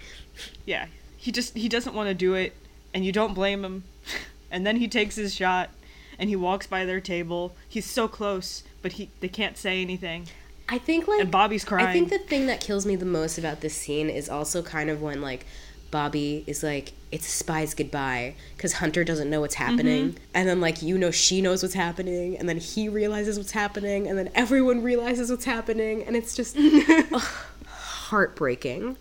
[0.66, 0.88] yeah,
[1.20, 2.54] he just he doesn't want to do it,
[2.94, 3.84] and you don't blame him.
[4.52, 5.70] and then he takes his shot,
[6.18, 7.56] and he walks by their table.
[7.68, 10.28] He's so close, but he they can't say anything.
[10.70, 11.88] I think like And Bobby's crying.
[11.88, 14.90] I think the thing that kills me the most about this scene is also kind
[14.90, 15.46] of when like
[15.92, 20.10] Bobby is like, it's a spy's goodbye because Hunter doesn't know what's happening.
[20.10, 20.24] Mm-hmm.
[20.36, 22.38] And then, like, you know, she knows what's happening.
[22.38, 24.08] And then he realizes what's happening.
[24.08, 26.04] And then everyone realizes what's happening.
[26.04, 27.22] And it's just ugh,
[27.68, 28.98] heartbreaking.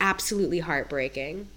[0.00, 1.48] Absolutely heartbreaking.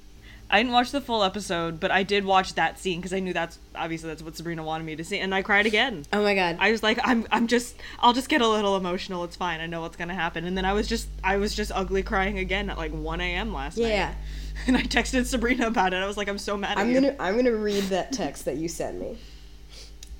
[0.51, 3.33] I didn't watch the full episode, but I did watch that scene because I knew
[3.33, 6.05] that's obviously that's what Sabrina wanted me to see, and I cried again.
[6.11, 6.57] Oh my God.
[6.59, 9.23] I was like, I'm, I'm just, I'll just get a little emotional.
[9.25, 9.59] It's fine.
[9.61, 10.45] I know what's gonna happen.
[10.45, 13.53] And then I was just, I was just ugly crying again at like 1 a.m.
[13.53, 13.87] last Yeah.
[13.87, 13.93] night.
[13.93, 14.13] Yeah.
[14.67, 15.97] And I texted Sabrina about it.
[15.97, 16.95] I was like, I'm so mad I'm you.
[16.99, 19.17] gonna I'm gonna read that text that you sent me.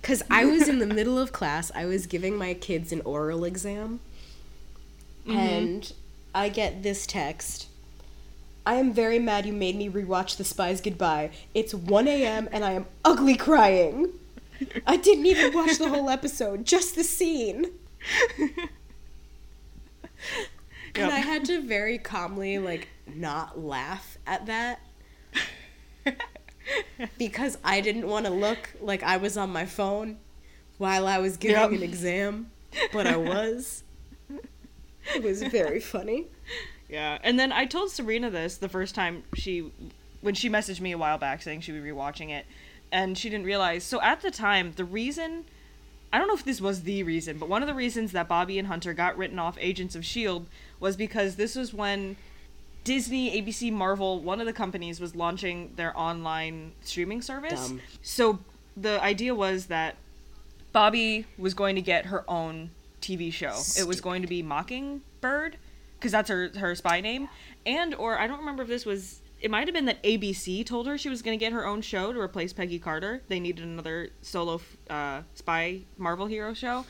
[0.02, 1.74] Cause I was in the middle of class.
[1.76, 4.00] I was giving my kids an oral exam,
[5.28, 5.38] mm-hmm.
[5.38, 5.94] and
[6.34, 7.68] I get this text.
[8.70, 11.32] I am very mad you made me rewatch The Spy's Goodbye.
[11.56, 12.48] It's 1 a.m.
[12.52, 14.14] and I am ugly crying.
[14.86, 17.72] I didn't even watch the whole episode, just the scene.
[20.96, 24.82] And I had to very calmly, like, not laugh at that
[27.18, 30.18] because I didn't want to look like I was on my phone
[30.78, 31.72] while I was giving Yep.
[31.72, 32.52] an exam,
[32.92, 33.84] but I was.
[35.16, 36.28] It was very funny.
[36.90, 39.72] Yeah, and then I told Serena this the first time she,
[40.22, 42.46] when she messaged me a while back saying she would be rewatching it,
[42.92, 43.84] and she didn't realize.
[43.84, 45.46] So at the time, the reason,
[46.12, 48.58] I don't know if this was the reason, but one of the reasons that Bobby
[48.58, 50.48] and Hunter got written off Agents of Shield
[50.80, 52.16] was because this was when
[52.84, 57.70] Disney, ABC, Marvel, one of the companies was launching their online streaming service.
[57.70, 57.82] Dumb.
[58.02, 58.40] So
[58.76, 59.96] the idea was that
[60.72, 62.72] Bobby was going to get her own
[63.02, 63.56] TV show.
[63.78, 65.58] It was going to be Mockingbird
[66.00, 67.30] because that's her her spy name.
[67.66, 70.88] And or I don't remember if this was it might have been that ABC told
[70.88, 73.22] her she was going to get her own show to replace Peggy Carter.
[73.28, 76.86] They needed another solo uh, spy Marvel hero show.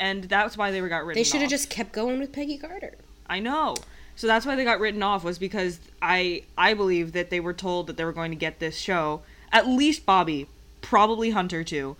[0.00, 2.58] And that's why they were got written They should have just kept going with Peggy
[2.58, 2.96] Carter.
[3.28, 3.76] I know.
[4.16, 7.52] So that's why they got written off was because I I believe that they were
[7.54, 9.22] told that they were going to get this show.
[9.52, 10.48] At least Bobby,
[10.80, 11.96] probably Hunter too.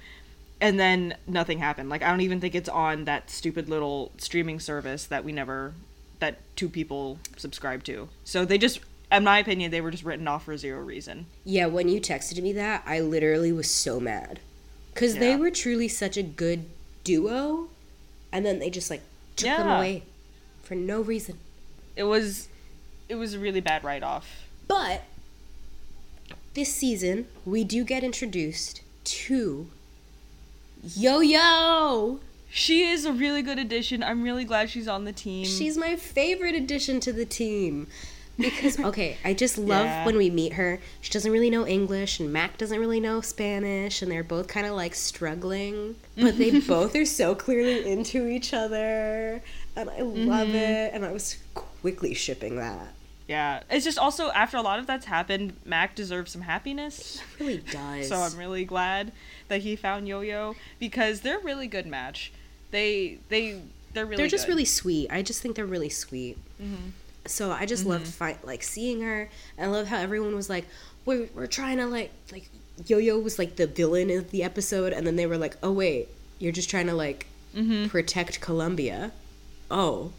[0.60, 1.90] And then nothing happened.
[1.90, 5.74] Like I don't even think it's on that stupid little streaming service that we never
[6.22, 8.08] that two people subscribe to.
[8.24, 8.80] So they just
[9.10, 11.26] in my opinion they were just written off for zero reason.
[11.44, 14.40] Yeah, when you texted me that, I literally was so mad.
[14.94, 16.66] Because they were truly such a good
[17.02, 17.68] duo,
[18.30, 19.00] and then they just, like,
[19.36, 20.02] took them away
[20.62, 21.38] for no reason.
[21.96, 22.48] It was
[23.08, 24.46] it was a really bad write off.
[24.68, 25.04] But
[26.54, 29.68] this season, we do get introduced to
[30.96, 32.20] Yo Yo.
[32.54, 34.02] She is a really good addition.
[34.02, 35.46] I'm really glad she's on the team.
[35.46, 37.86] She's my favorite addition to the team.
[38.38, 40.04] Because, okay, I just love Yeah.
[40.04, 40.78] when we meet her.
[41.00, 44.66] She doesn't really know English, and Mac doesn't really know Spanish, and they're both kind
[44.66, 45.96] of like struggling.
[46.16, 49.42] But they both are so clearly into each other,
[49.74, 50.54] and I love Mm-hmm.
[50.56, 50.90] it.
[50.94, 52.88] And I was quickly shipping that.
[53.28, 57.22] Yeah, it's just also after a lot of that's happened, Mac deserves some happiness.
[57.38, 58.08] It really does.
[58.08, 59.12] So I'm really glad
[59.48, 62.30] that he found Yo-Yo because they're a really good match.
[62.72, 63.60] They they
[63.94, 64.52] they're really they're just good.
[64.52, 65.12] really sweet.
[65.12, 66.36] I just think they're really sweet.
[66.60, 66.90] Mm-hmm.
[67.26, 68.34] So I just loved mm-hmm.
[68.34, 70.66] fi- like seeing her, and I love how everyone was like,
[71.04, 72.48] "We're we're trying to like like
[72.86, 75.72] Yo Yo was like the villain of the episode, and then they were like, oh
[75.72, 76.08] wait,
[76.38, 77.88] you're just trying to like mm-hmm.
[77.88, 79.12] protect Colombia.
[79.70, 80.12] Oh,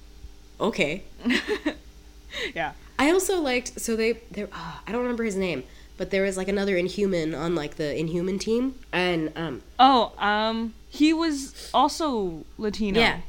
[0.59, 1.03] okay.
[2.55, 2.73] yeah.
[2.99, 4.47] I also liked so they they uh,
[4.87, 5.63] I don't remember his name,
[5.97, 10.73] but there was like another Inhuman on like the Inhuman team, and um Oh, um,
[10.89, 12.99] he was also Latino.
[12.99, 13.21] Yeah,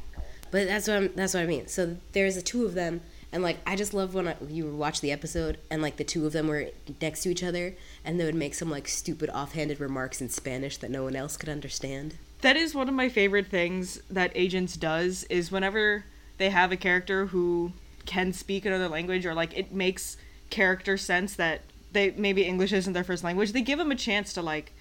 [0.51, 1.67] but that's what I'm, that's what I mean.
[1.67, 3.01] So there's the two of them,
[3.31, 6.25] and like I just love when I, you watch the episode and like the two
[6.25, 6.67] of them were
[7.01, 10.77] next to each other, and they would make some like stupid offhanded remarks in Spanish
[10.77, 12.15] that no one else could understand.
[12.41, 16.05] That is one of my favorite things that Agents does is whenever
[16.37, 17.71] they have a character who
[18.05, 20.17] can speak another language or like it makes
[20.49, 21.61] character sense that
[21.95, 24.71] they maybe English isn't their first language, they give them a chance to like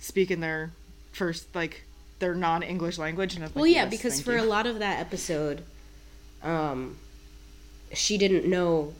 [0.00, 0.70] speak in their
[1.12, 1.84] first like
[2.20, 5.62] their non-English language and Well, yeah, "Yes, because for you." a lot of that episode,
[6.42, 6.96] um,
[7.92, 8.94] she didn't know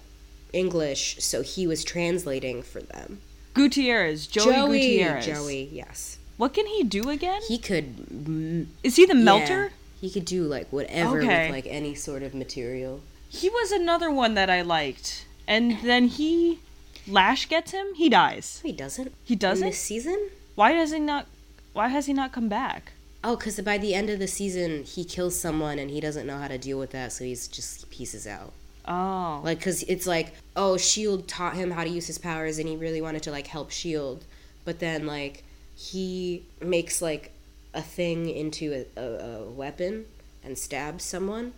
[0.52, 3.20] English, so he was translating for them.
[3.54, 5.26] Gutierrez, Joey, Gutierrez.
[5.26, 7.40] Joey, yes, What can he do again?
[7.48, 8.66] he could.
[8.82, 9.72] Is he the yeah, melter?
[10.00, 11.46] he could do like whatever Okay.
[11.46, 13.00] with like any sort of material.
[13.28, 15.26] He was another one that I liked.
[15.46, 16.58] And then he
[17.06, 18.60] Lash gets him, he dies.
[18.64, 19.12] He doesn't.
[19.24, 19.66] He doesn't?
[19.66, 20.30] this season?
[20.54, 21.26] Why does he not
[21.72, 22.92] why has he not come back?
[23.24, 26.38] Oh, because by the end of the season, he kills someone and he doesn't know
[26.38, 28.52] how to deal with that, so he's just pieces out.
[28.86, 29.40] Oh.
[29.44, 32.76] Like, because it's like, oh, Shield taught him how to use his powers, and he
[32.76, 34.24] really wanted to like help Shield,
[34.64, 35.44] but then like
[35.76, 37.30] he makes like
[37.72, 40.04] a thing into a, a, a weapon
[40.44, 41.54] and stabs someone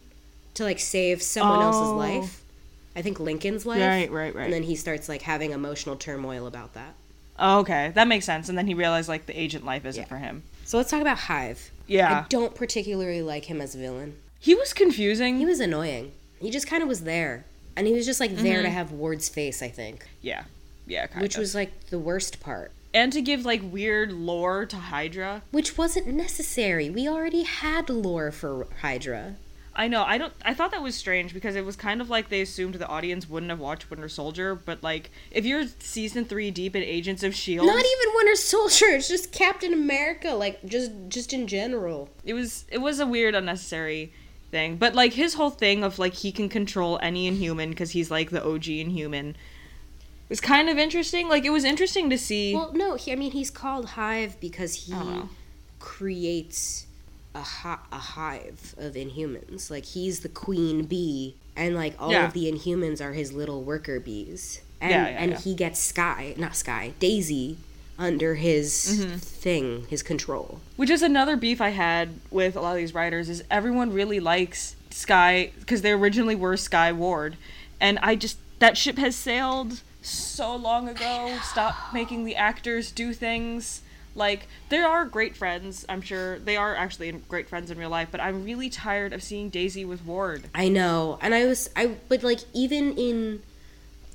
[0.55, 1.97] to like save someone else's Oh.
[1.97, 2.44] life.
[2.97, 3.81] I think Lincoln's life.
[3.81, 4.45] Right, right, right.
[4.45, 6.95] And then he starts like having emotional turmoil about that.
[7.39, 8.49] Oh, okay, that makes sense.
[8.49, 10.09] And then he realized like the agent life isn't Yeah.
[10.09, 10.43] for him.
[10.65, 11.71] So let's talk about Hive.
[11.87, 14.17] Yeah, I don't particularly like him as a villain.
[14.41, 15.39] he was confusing.
[15.39, 16.13] He was annoying.
[16.41, 17.45] He just kind of was there.
[17.77, 18.65] And he was just like there Mm-hmm.
[18.65, 20.07] to have Ward's face, I think.
[20.23, 20.45] yeah,
[20.87, 21.41] yeah, kind Which of.
[21.41, 22.71] was like the worst part.
[22.95, 25.43] and to give like weird lore to Hydra.
[25.51, 26.89] Which wasn't necessary.
[26.91, 29.35] We already had lore for Hydra.
[29.77, 30.05] I know.
[30.05, 30.33] I don't.
[30.45, 33.29] I thought that was strange because it was kind of like they assumed the audience
[33.29, 34.55] wouldn't have watched Winter Soldier.
[34.55, 38.87] But like, if you're season three deep in Agents of Shield, Not even Winter Soldier.
[38.91, 40.31] It's just Captain America.
[40.31, 42.09] Like just just in general.
[42.25, 44.13] it was it was a weird, unnecessary
[44.51, 44.77] thing.
[44.77, 48.31] But like his whole thing of like he can control any Inhuman because he's like
[48.31, 49.37] the OG Inhuman It
[50.29, 51.29] was kind of interesting.
[51.29, 52.55] Like it was interesting to see.
[52.55, 52.95] Well, no.
[52.95, 55.29] He, I mean, he's called Hive because he oh, know.
[55.81, 56.87] creates
[57.35, 59.71] a hi- a hive of Inhumans.
[59.71, 62.27] Like he's the queen bee, and like all Yeah.
[62.27, 64.61] of the Inhumans are his little worker bees.
[64.81, 67.57] And, Yeah, yeah, and he gets Skye, not Skye, Daisy,
[67.99, 69.17] under his Mm-hmm.
[69.19, 70.61] thing, his control.
[70.77, 74.21] Which is another beef I had with a lot of these writers is everyone really
[74.21, 77.37] likes Skye because they originally were Skye Ward,
[77.81, 81.39] and I just that ship has sailed so long ago.
[81.43, 83.81] Stop making the actors do things.
[84.15, 88.09] Like they are great friends, I'm sure they are actually great friends in real life,
[88.11, 90.45] but I'm really tired of seeing Daisy with Ward.
[90.55, 93.43] I know, and I was I but like even in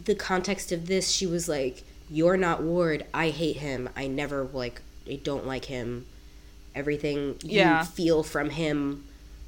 [0.06, 3.06] the context of this, she was like, "You're not Ward.
[3.14, 3.90] I hate him.
[3.96, 4.82] I never like.
[5.10, 6.06] I don't like him.
[6.76, 7.84] Everything you Yeah.
[7.84, 9.06] feel from him,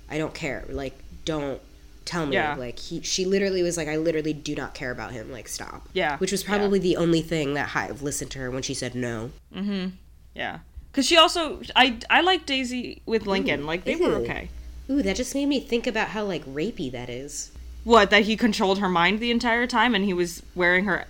[0.09, 0.65] I don't care.
[0.69, 1.61] Like, don't
[2.03, 2.33] tell me.
[2.33, 2.55] Yeah.
[2.55, 5.31] Like he, she literally was like, I literally do not care about him.
[5.31, 5.87] Like, stop.
[5.93, 6.49] Yeah, Which was yeah.
[6.49, 9.29] probably the only thing that Hive listened to her when she said no.
[9.55, 9.89] Mm-hmm.
[10.35, 10.59] Yeah,
[10.91, 13.65] because she also I I like Daisy with Lincoln.
[13.65, 14.49] like they were okay.
[14.89, 17.51] Ooh, that just made me think about how like rapey that is.
[17.83, 21.05] What that he controlled her mind the entire time, and he was wearing her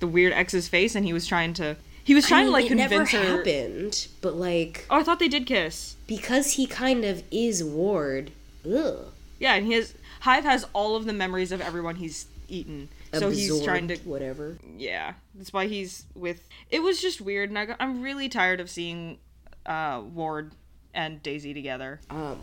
[0.00, 2.52] the weird ex's face, and he was trying to he was trying I mean, to
[2.62, 3.36] like it never convince her.
[3.38, 5.96] happened, but like Oh, I thought they did kiss.
[6.06, 8.30] because he kind of is Ward.
[8.66, 9.06] Ugh.
[9.38, 12.88] Yeah, and he has Hive has all of the memories of everyone he's eaten.
[13.20, 14.58] So he's trying to whatever.
[14.76, 15.14] yeah.
[15.34, 16.48] That's why he's with.
[16.70, 19.18] It was just weird, and I got, I'm really tired of seeing
[19.66, 20.52] uh, Ward
[20.94, 22.00] and Daisy together.
[22.10, 22.38] Um,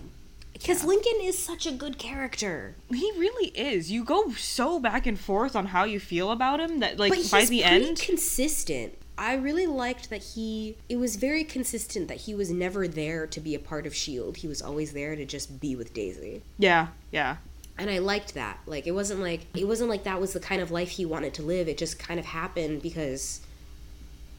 [0.53, 3.89] because Lincoln is such a good character, He really is.
[3.91, 7.17] You go so back and forth on how you feel about him that like but
[7.17, 8.93] he's by the end, consistent.
[9.17, 10.77] I really liked that he.
[10.89, 14.37] It was very consistent that he was never there to be a part of Shield.
[14.37, 17.37] He was always there to just be with Daisy, yeah, yeah,
[17.77, 18.59] and I liked that.
[18.65, 21.33] Like it wasn't like it wasn't like that was the kind of life he wanted
[21.35, 21.67] to live.
[21.67, 23.41] It just kind of happened because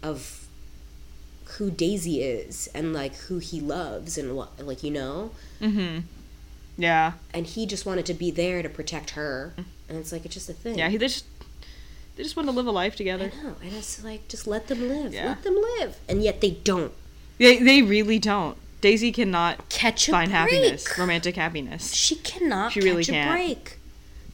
[0.02, 0.46] of
[1.56, 5.30] who Daisy is and like who he loves and what like you know.
[5.60, 6.04] Mhm.
[6.78, 9.52] Yeah, and he just wanted to be there to protect her
[9.88, 10.88] and it's like it's just a thing yeah.
[10.88, 11.26] He they just
[12.16, 13.32] they just want to live a life I together.
[13.42, 15.26] know and it's like just let them live Yeah.
[15.26, 16.92] let them live and yet they don't
[17.38, 18.56] They they really don't.
[18.82, 21.94] Daisy cannot catch a find break happiness, romantic happiness.
[21.94, 23.30] she cannot She really can't.
[23.30, 23.78] break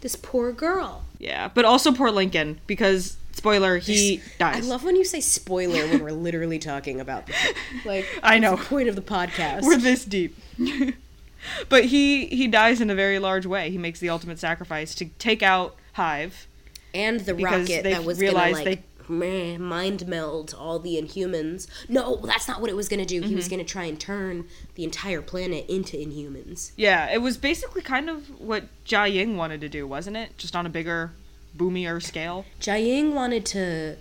[0.00, 4.64] this poor girl Yeah, but also poor Lincoln because spoiler he dies.
[4.66, 7.36] I love when you say spoiler when we're literally talking about this.
[7.84, 8.56] Like I know.
[8.56, 9.62] the point of the podcast.
[9.62, 10.36] We're this deep.
[11.68, 13.70] but he he dies in a very large way.
[13.70, 16.46] He makes the ultimate sacrifice to take out Hive.
[16.94, 21.66] and the rocket they that was gonna realized like meh, mind meld all the Inhumans.
[21.88, 23.20] No, that's not what it was gonna do.
[23.20, 23.36] He Mm-hmm.
[23.36, 24.44] was gonna try and turn
[24.74, 26.72] the entire planet into Inhumans.
[26.76, 30.36] Yeah, it was basically kind of what Jiaying wanted to do, wasn't it?
[30.38, 31.12] Just on a bigger,
[31.56, 32.44] boomier scale.
[32.60, 33.96] Jiaying wanted to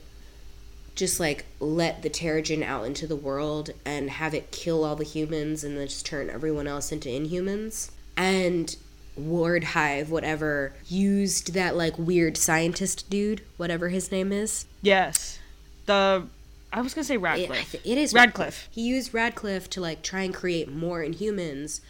[0.96, 5.04] just like let the Terrigen out into the world and have it kill all the
[5.04, 7.92] humans and then just turn everyone else into inhumans.
[8.16, 8.76] And
[9.18, 14.66] Ward Hive, whatever, used that like weird scientist dude, whatever his name is.
[14.82, 15.40] Yes.
[15.86, 16.28] The
[16.72, 17.76] I was gonna say It, Radcliffe.
[17.76, 18.68] it is Radcliffe.
[18.72, 21.82] He used Radcliffe to like try and create more inhumans,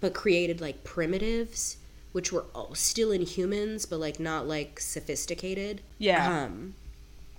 [0.00, 1.78] but created like primitives,
[2.12, 5.80] which were all still inhumans, but like not like sophisticated.
[5.98, 6.44] Yeah.
[6.44, 6.74] Um,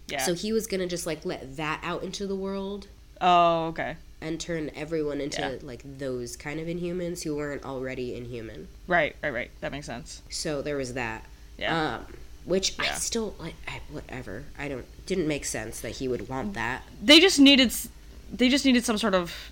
[0.07, 0.23] yeah.
[0.23, 2.87] So he was gonna just like let that out into the world
[3.21, 3.97] oh, okay.
[4.21, 5.55] And turn everyone into Yeah.
[5.61, 8.67] like those kind of inhumans who weren't already inhuman.
[8.87, 9.51] Right, right, right.
[9.61, 10.21] That makes sense.
[10.29, 11.25] So there was that.
[11.57, 11.95] Yeah.
[11.95, 12.05] Um,
[12.45, 13.55] which I still like.
[13.67, 14.45] I, whatever.
[14.57, 14.85] I don't.
[15.05, 16.83] Didn't make sense that he would want that.
[17.01, 17.89] they just needed s-
[18.31, 19.51] they just needed some sort of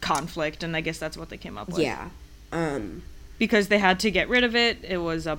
[0.00, 1.78] conflict and I guess that's what they came up with.
[1.78, 2.10] Yeah.
[2.52, 3.02] Um.
[3.38, 4.78] Because they had to get rid of it.
[4.82, 5.38] It was a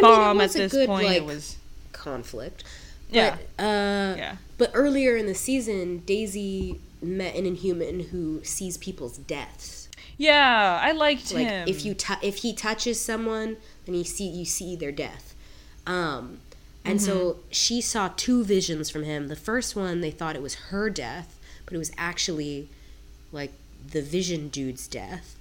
[0.00, 1.06] bomb mean, it at this good point.
[1.06, 1.56] like it was
[1.92, 2.64] conflict.
[3.10, 3.36] Yeah.
[3.58, 4.36] Uh, Yeah.
[4.58, 9.88] But earlier in the season, Daisy met an inhuman who sees people's deaths.
[10.16, 11.68] Yeah, I liked Like him.
[11.68, 15.34] if you if he touches someone, then you see you see their death.
[15.86, 16.38] Um,
[16.84, 19.28] and so she saw two visions from him.
[19.28, 22.68] The first one, they thought it was her death, but it was actually
[23.32, 23.52] like
[23.90, 25.36] the vision dude's death.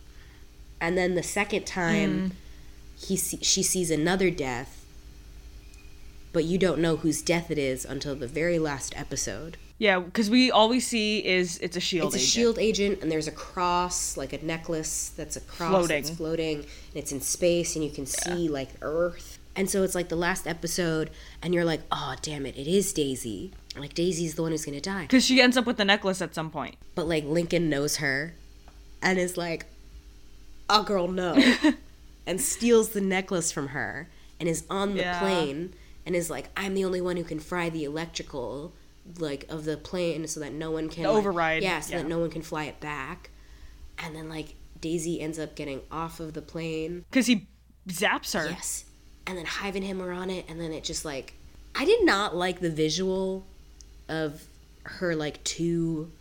[0.79, 2.31] And then the second time,
[2.97, 4.85] he see, she sees another death,
[6.31, 9.57] but you don't know whose death it is until the very last episode.
[9.79, 12.13] Yeah, because we all we see is it's a shield.
[12.13, 12.29] It's a agent.
[12.31, 16.15] shield agent, and there's a cross, like a necklace that's a cross that's Floating.
[16.15, 19.39] floating, and it's in space, and you can see like Earth.
[19.55, 22.91] And so it's like the last episode, and you're like, oh, damn it, it is
[22.93, 23.51] Daisy.
[23.77, 25.03] Like, Daisy's the one who's gonna die.
[25.03, 26.75] Because she ends up with the necklace at some point.
[26.95, 28.33] But like, Lincoln knows her,
[29.01, 29.65] and is like,
[30.69, 31.35] oh, girl, no.
[32.25, 34.07] and steals the necklace from her,
[34.39, 35.19] and is on the Yeah.
[35.19, 35.73] plane,
[36.05, 38.73] and is like, I'm the only one who can fry the electrical,
[39.19, 41.03] like, of the plane so that no one can.
[41.03, 42.01] The like- override, Yeah, so yeah.
[42.03, 43.29] that no one can fly it back.
[43.97, 47.05] And then, like, Daisy ends up getting off of the plane.
[47.09, 47.47] Because he
[47.87, 48.49] zaps her.
[48.49, 48.85] Yes.
[49.27, 51.33] And then Hive and him are on it, and then it just like
[51.75, 53.45] I did not like the visual
[54.09, 54.43] of
[54.83, 56.11] her like two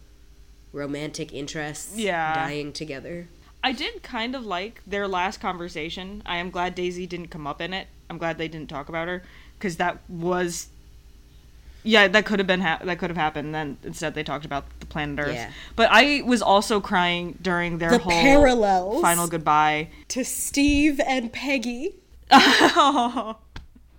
[0.73, 2.35] romantic interests Yeah.
[2.35, 3.29] dying together.
[3.65, 6.23] I did kind of like their last conversation.
[6.25, 7.89] I am glad Daisy didn't come up in it.
[8.09, 9.23] I'm glad they didn't talk about her
[9.59, 10.69] because that was,
[11.83, 13.55] yeah, that could have been ha- that could have happened.
[13.55, 15.35] Then instead they talked about the planet Earth.
[15.35, 15.51] Yeah.
[15.77, 19.03] But I was also crying during their The whole parallels.
[19.03, 19.89] final goodbye.
[20.09, 21.97] To Steve and Peggy.
[22.31, 23.37] oh.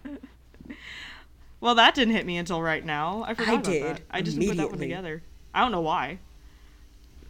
[1.59, 3.23] well, that didn't hit me until right now.
[3.27, 4.01] I forgot about did, that.
[4.09, 5.21] I just put that one together.
[5.53, 6.19] I don't know why.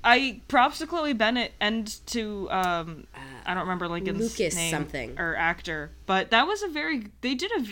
[0.03, 3.07] I props to Chloe Bennet and to um
[3.45, 5.17] I don't remember Lincoln's Lucas name something.
[5.17, 7.65] or actor, but that was a very they did a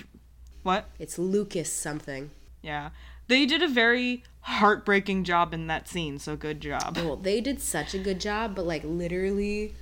[0.63, 0.85] what?
[0.97, 2.31] It's Lucas something.
[2.61, 2.89] Yeah.
[3.27, 6.97] They did a very heartbreaking job in that scene, so good job.
[6.97, 9.73] Well, they did such a good job, but like literally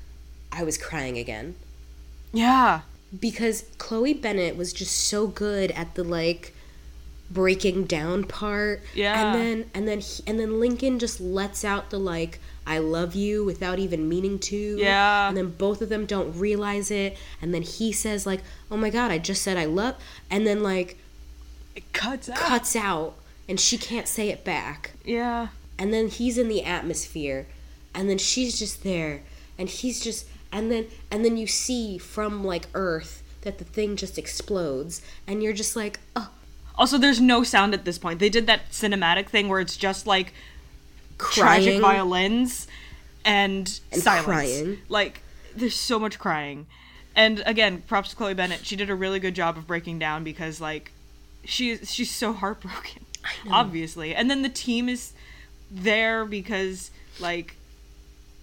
[0.51, 1.55] I was crying again.
[2.31, 2.81] Yeah.
[3.19, 6.53] because Chloe Bennet was just so good at the like
[7.31, 8.81] breaking down part.
[8.93, 9.33] Yeah.
[9.33, 13.15] And then and then he, and then Lincoln just lets out the like I love
[13.15, 14.77] you without even meaning to.
[14.77, 15.27] Yeah.
[15.27, 18.89] And then both of them don't realize it and then he says like, "Oh my
[18.91, 19.95] god, I just said I love."
[20.29, 20.97] And then like
[21.79, 22.37] It cuts out.
[22.37, 23.15] cuts out
[23.47, 24.91] and she can't say it back.
[25.05, 25.47] Yeah.
[25.77, 27.47] And then he's in the atmosphere
[27.95, 29.21] and then she's just there
[29.57, 33.95] and he's just and then and then you see from like earth that the thing
[33.95, 36.29] just explodes and you're just like oh
[36.77, 38.19] Also, there's no sound at this point.
[38.19, 40.33] They did that cinematic thing where it's just like
[41.17, 42.67] tragic violins
[43.25, 44.25] and, And silence.
[44.25, 44.77] crying.
[44.89, 45.21] Like
[45.55, 46.67] there's so much crying.
[47.15, 48.65] And again, props to Chloe Bennet.
[48.65, 50.91] She did a really good job of breaking down because like
[51.45, 53.05] she she's so heartbroken.
[53.51, 54.15] Obviously.
[54.15, 55.13] And then the team is
[55.71, 57.55] there because like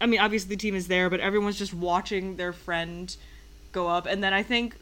[0.00, 3.14] I mean, obviously the team is there, but everyone's just watching their friend
[3.72, 4.06] go up.
[4.06, 4.76] And then I think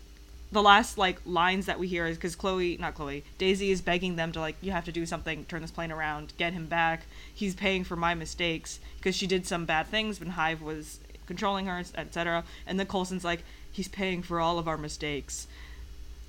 [0.50, 4.16] the last like lines that we hear is because Chloe, not Chloe, Daisy is begging
[4.16, 7.06] them to like, you have to do something, turn this plane around, get him back.
[7.32, 11.66] He's paying for my mistakes because she did some bad things when Hive was controlling
[11.66, 12.44] her, etc.
[12.66, 15.46] And then Coulson's like, he's paying for all of our mistakes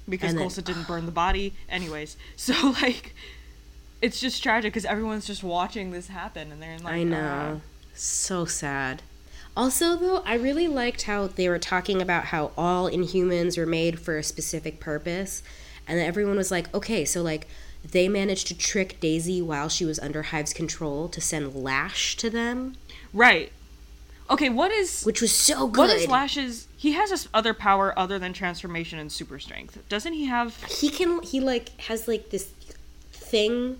[0.07, 1.53] because And then- didn't burn the body.
[1.69, 3.13] Anyways, so like,
[4.01, 7.59] it's just tragic because everyone's just watching this happen and they're in like, i know
[7.59, 7.61] ah.
[7.93, 9.01] so sad
[9.55, 13.99] also though i really liked how they were talking about how all inhumans were made
[13.99, 15.41] for a specific purpose
[15.87, 17.47] and then everyone was like okay so like
[17.89, 22.29] they managed to trick daisy while she was under hive's control to send lash to
[22.29, 22.75] them
[23.13, 23.51] right.
[24.29, 26.67] Okay, what is which was so good What is Lash's?
[26.77, 29.77] He has this other power other than transformation and super strength.
[29.89, 30.55] Doesn't he have?
[30.65, 32.45] he can he like has like this
[33.11, 33.77] thing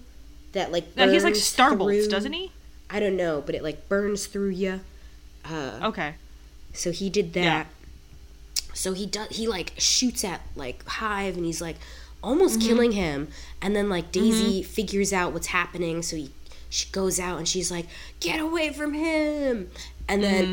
[0.54, 2.52] that like Yeah, he's like burns star bolts, through- doesn't he?
[2.90, 4.82] I don't know, but it like burns through you.
[5.44, 6.14] Uh, Okay.
[6.74, 7.44] so he did that.
[7.44, 7.66] Yeah.
[8.74, 11.78] So he does he like shoots at like Hive and he's like
[12.24, 12.68] almost Mm-hmm.
[12.68, 13.28] killing him,
[13.62, 16.30] and then like Daisy figures out what's happening, so he
[16.70, 17.86] she goes out and she's like,
[18.20, 19.70] "Get away from him!"
[20.08, 20.46] And then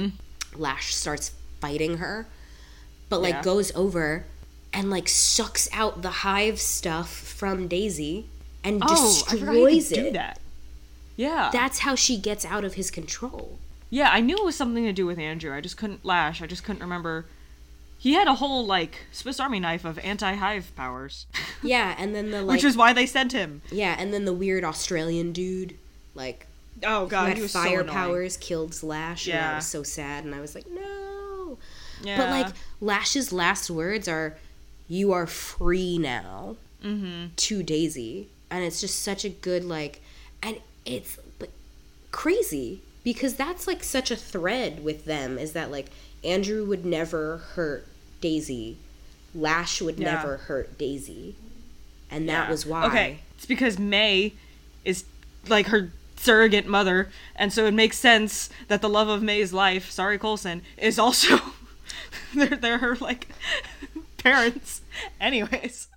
[0.53, 0.63] Mm-hmm.
[0.63, 2.27] Lash starts fighting her,
[3.09, 3.43] but like Yeah.
[3.43, 4.25] goes over
[4.73, 8.27] and like sucks out the Hive stuff from Daisy
[8.65, 10.13] and Oh, I forgot he destroys do it.
[10.15, 10.41] that.
[11.17, 11.51] Yeah.
[11.53, 13.59] That's how she gets out of his control.
[13.91, 15.55] yeah, I knew it was something to do with Andrew.
[15.55, 16.41] I just couldn't Lash.
[16.43, 17.27] I just couldn't remember.
[17.99, 21.27] He had a whole like Swiss Army knife of anti-hive powers,
[21.63, 23.63] Yeah, and then the like which is why they sent him.
[23.71, 25.77] yeah, and then the weird Australian dude
[26.15, 26.47] like
[26.85, 29.27] Oh who god, had he was fire so powers killed Slash.
[29.29, 31.59] and I was so sad, and I was like, no.
[32.03, 32.17] Yeah.
[32.17, 34.37] But like Lash's last words are,
[34.89, 37.27] "You are free now." Mm-hmm.
[37.37, 40.01] To Daisy, and it's just such a good like,
[40.43, 41.51] and it's but
[42.11, 45.91] crazy because that's like such a thread with them is that like
[46.25, 47.87] Andrew would never hurt
[48.21, 48.79] Daisy,
[49.35, 50.15] Lash would Yeah.
[50.15, 51.37] never hurt Daisy.
[52.11, 52.87] And that was why.
[52.87, 54.33] Okay, it's because May
[54.85, 55.05] is
[55.49, 55.93] like her
[56.23, 60.63] surrogate mother, and so it makes sense that the love of May's life, sorry Coulson,
[60.77, 61.39] is also
[62.35, 63.29] they're they're her like
[64.19, 64.83] parents.
[65.21, 65.89] Anyways,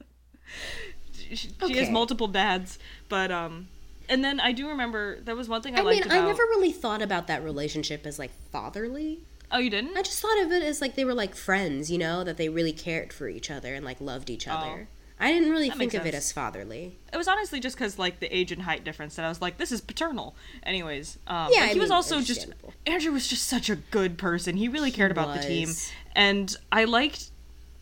[1.23, 3.67] she, she has multiple dads, but um,
[4.09, 6.23] and then I do remember that was one thing I, I mean, liked about.
[6.23, 9.19] I never really thought about that relationship as like fatherly.
[9.51, 9.95] Oh, you didn't?
[9.95, 12.49] I just thought of it as like they were like friends, you know, that they
[12.49, 14.87] really cared for each other and like loved each other.
[15.19, 15.69] I didn't really.
[15.69, 16.97] That think of it as fatherly.
[17.13, 19.57] It was honestly just because like the age and height difference that I was like,
[19.57, 20.35] this is paternal.
[20.63, 22.47] Anyways, um, Yeah, he was also just.
[22.85, 24.57] Andrew was just such a good person.
[24.57, 25.69] He really cared about the team,
[26.15, 27.31] and I liked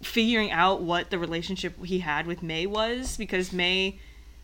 [0.01, 3.99] figuring out what the relationship he had with May was because May,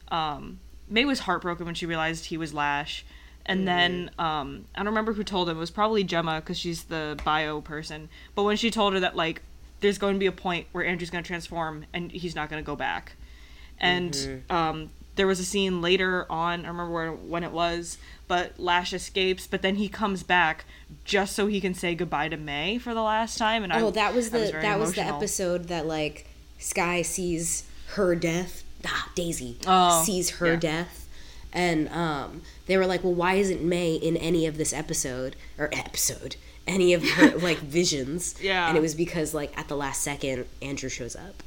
[0.10, 0.60] um,
[0.90, 3.06] May was heartbroken when she realized he was Lash.
[3.46, 5.58] And then um, I don't remember who told him.
[5.58, 8.10] It was probably Jemma because she's the bio person.
[8.36, 9.42] But when she told her that like
[9.82, 12.62] there's going to be a point where Andrew's going to transform and he's not going
[12.62, 13.14] to go back,
[13.80, 16.62] and um, there was a scene later on.
[16.62, 20.66] I don't remember where, when it was, but Lash escapes, but then he comes back
[21.06, 23.64] just so he can say goodbye to May for the last time.
[23.64, 26.28] And I, Oh, that was I the very that was the episode that like
[26.58, 27.64] Skye sees
[27.96, 28.64] her death.
[28.86, 30.56] Ah, Daisy Oh, sees her yeah.
[30.60, 31.08] death,
[31.52, 35.70] and um, they were like, "Well, why isn't May in any of this episode or
[35.74, 36.38] episode
[36.70, 38.68] any of her like visions?" Yeah.
[38.70, 41.44] and it was because like at the last second, Andrew shows up.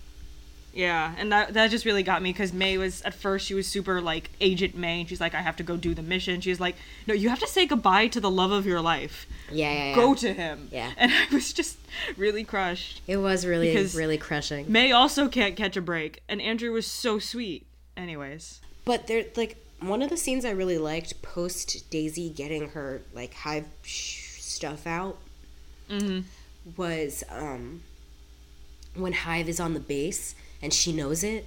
[0.75, 3.67] Yeah, and that that just really got me because May was at first she was
[3.67, 6.41] super like Agent May, and she's like, I have to go do the mission.
[6.41, 9.27] She's like, No, you have to say goodbye to the love of your life.
[9.51, 9.95] Yeah, yeah, yeah.
[9.95, 10.69] Go to him.
[10.73, 10.91] Yeah.
[10.97, 11.77] and I was just
[12.17, 13.03] really crushed.
[13.07, 14.65] It was really really crushing.
[14.73, 17.67] May also can't catch a break, and Andrew was so sweet.
[17.95, 23.03] Anyways, But there, like, one of the scenes I really liked post Daisy getting her
[23.13, 24.22] like hive sh-
[24.63, 25.19] stuff out
[26.77, 27.83] was um
[28.95, 31.47] when Hive is on the base and she knows it,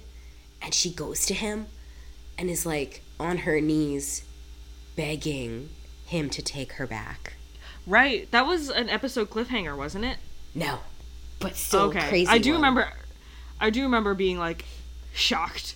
[0.60, 1.66] and she goes to him
[2.36, 4.22] and is like on her knees,
[4.96, 5.70] begging
[6.04, 7.32] him to take her back.
[7.86, 10.18] right, that was an episode cliffhanger, wasn't it?
[10.54, 10.80] No,
[11.40, 12.30] but still okay, crazy.
[12.30, 12.58] I do one.
[12.58, 12.88] remember.
[13.58, 14.66] I do remember being like
[15.14, 15.74] shocked.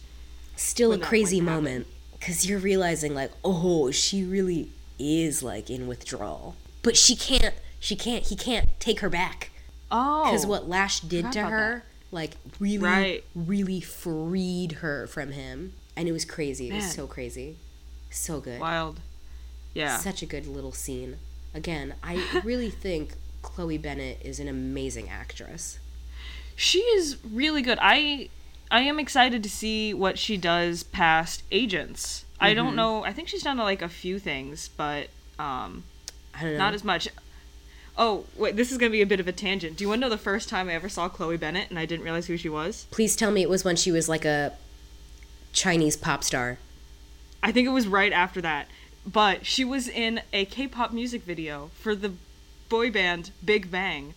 [0.56, 1.86] still a crazy moment
[2.18, 7.96] because you're realizing like oh she really is like in withdrawal but she can't she
[7.96, 9.50] can't he can't take her back
[9.92, 13.24] Oh, because what lash did to her like really Right.
[13.34, 16.78] really freed her from him and it was crazy it Man.
[16.78, 17.56] was so crazy
[18.10, 19.00] so good wild.
[19.74, 19.96] Yeah.
[19.98, 21.16] such a good little scene
[21.54, 25.78] again i really think chloe bennet is an amazing actress
[26.56, 27.78] she is really good.
[27.80, 28.28] I
[28.70, 32.26] I am excited to see what she does past Agents.
[32.38, 32.56] I Mm-hmm.
[32.56, 33.02] don't know.
[33.02, 35.08] I think she's done like a few things, but
[35.38, 35.84] um
[36.40, 37.08] i don't know not as much.
[37.98, 39.76] Oh, wait, this is going to be a bit of a tangent.
[39.76, 41.84] Do you want to know the first time I ever saw Chloe Bennet and I
[41.84, 42.86] didn't realize who she was?
[42.90, 44.52] please tell me it was when she was like a
[45.52, 46.58] chinese pop star
[47.42, 48.68] I think it was right after that.
[49.06, 52.12] But she was in a K-pop music video for the
[52.68, 54.14] boy band Big Bang.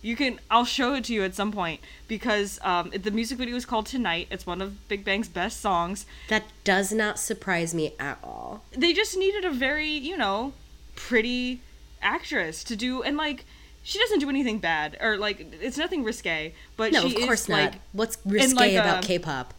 [0.00, 3.56] You can I'll show it to you at some point because um, the music video
[3.56, 4.28] is called Tonight.
[4.30, 6.06] It's one of Big Bang's best songs.
[6.28, 8.62] That does not surprise me at all.
[8.72, 10.52] They just needed a very, you know,
[10.96, 11.60] pretty
[12.02, 13.44] actress to do and like
[13.82, 17.42] she doesn't do anything bad or like it's nothing risque, but No, she of course
[17.42, 17.56] is not.
[17.72, 19.54] like What's risque like, about a- K-pop?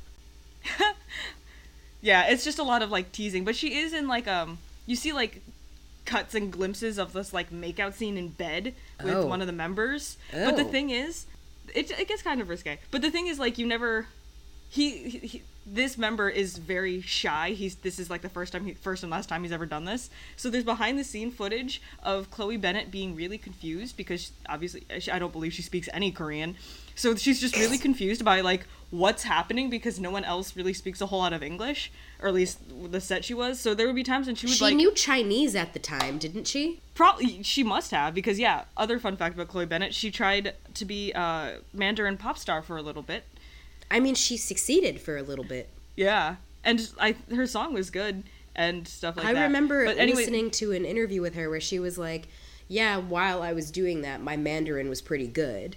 [2.01, 4.95] Yeah, it's just a lot of like teasing, but she is in like um you
[4.95, 5.41] see like
[6.05, 9.25] cuts and glimpses of this like makeout scene in bed with Oh.
[9.25, 10.17] one of the members.
[10.31, 10.67] But the Oh.
[10.67, 11.25] thing is,
[11.73, 12.77] it it gets kind of risque.
[12.91, 14.05] But the thing is like you never
[14.69, 17.49] he, he, he this member is very shy.
[17.51, 19.85] He's this is like the first time he first and last time he's ever done
[19.85, 20.09] this.
[20.35, 24.99] So there's behind the scene footage of Chloe Bennet being really confused because obviously uh,
[24.99, 26.55] she- I don't believe she speaks any Korean.
[26.93, 31.01] So she's just really confused by like what's happening because no one else really speaks
[31.01, 31.91] a whole lot of English,
[32.21, 32.59] or at least
[32.91, 33.59] the set she was.
[33.59, 36.17] So there would be times when she would She like knew Chinese at the time,
[36.19, 36.79] didn't she?
[36.93, 38.65] Probably she must have because yeah.
[38.77, 42.77] Other fun fact about Chloe Bennet: she tried to be a Mandarin pop star for
[42.77, 43.23] a little bit.
[43.91, 45.69] I mean, she succeeded for a little bit.
[45.95, 48.23] Yeah, and I her song was good
[48.55, 49.39] and stuff like I that.
[49.41, 52.27] I remember but anyway, listening to an interview with her where she was like,
[52.67, 55.75] "Yeah, while I was doing that, my Mandarin was pretty good."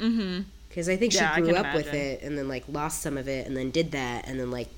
[0.00, 0.42] Mm-hmm.
[0.68, 3.18] Because I think she Yeah, I grew up with it and then like lost some
[3.18, 4.68] of it and then did that and then like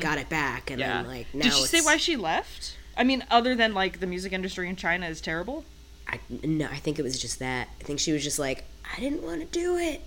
[0.00, 0.90] got it back and Mm-hmm.
[0.90, 1.02] Yeah.
[1.02, 2.76] then like now Did she say why she left?
[2.96, 5.64] I mean, other than like the music industry in China is terrible.
[6.06, 7.68] I, no, I think it was just that.
[7.80, 8.62] I think she was just like,
[8.96, 10.02] I didn't want to do it.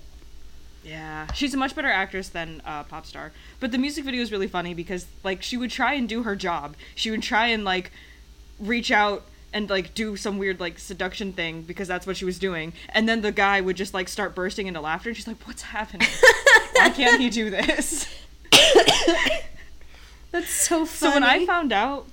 [0.88, 3.34] Yeah, she's a much better actress than uh, pop star.
[3.60, 6.36] But the music video is really funny because like she would try and do her
[6.36, 6.76] job.
[6.96, 7.92] She would try and like
[8.58, 9.24] reach out
[9.54, 12.72] and like do some weird like seduction thing because that's what she was doing.
[12.90, 15.64] And then the guy would just like start bursting into laughter and she's like, What's
[15.64, 16.08] happening?
[16.74, 18.08] Why can't he do this?
[20.32, 20.88] That's so funny.
[20.88, 22.08] So when I found out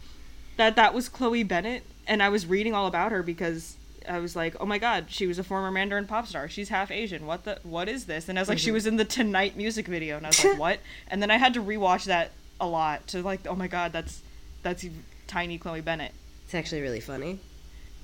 [0.56, 3.76] that that was Chloe Bennet and I was reading all about her because
[4.08, 6.48] I was like, "Oh my god, she was a former Mandarin pop star.
[6.48, 7.26] She's half Asian.
[7.26, 9.86] What the what is this?" And I was like, "She was in the Tonight music
[9.86, 13.06] video." And I was like, "What?" And then I had to rewatch that a lot
[13.08, 14.22] to like, "Oh my god, that's
[14.62, 14.84] that's
[15.26, 16.12] tiny Chloe Bennet."
[16.54, 17.40] it's actually really funny.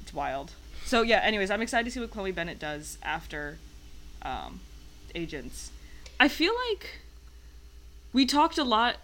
[0.03, 0.53] It's wild.
[0.85, 3.59] So yeah, anyways, I'm excited to see what Chloe Bennet does after
[4.23, 4.61] um,
[5.15, 5.71] Agents.
[6.19, 7.01] I feel like
[8.13, 8.97] we talked a lot.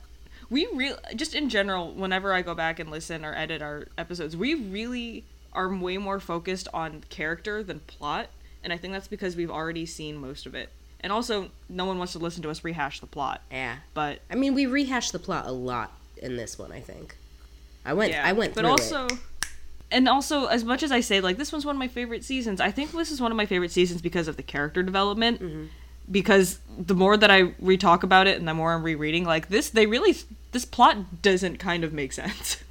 [0.51, 4.37] We real just in general, whenever I go back and listen or edit our episodes,
[4.37, 5.25] we really
[5.57, 8.29] are way more focused on character than plot,
[8.63, 10.71] and I think that's because we've already seen most of it.
[11.01, 13.43] And also, no one wants to listen to us rehash the plot.
[13.51, 13.77] Yeah.
[13.95, 16.73] But I mean, we rehashed the plot a lot in this one.
[16.73, 17.17] I think.
[17.85, 18.13] I went.
[18.13, 19.07] yeah, I went but through also.
[19.07, 19.13] it.
[19.91, 22.61] And also, as much as I say, like, this one's one of my favorite seasons,
[22.61, 25.41] I think this is one of my favorite seasons because of the character development.
[25.41, 25.67] Mm-hmm.
[26.11, 29.49] Because the more that I re talk about it and the more I'm rereading, like,
[29.49, 30.17] this, they really,
[30.53, 32.59] this plot doesn't kind of make sense.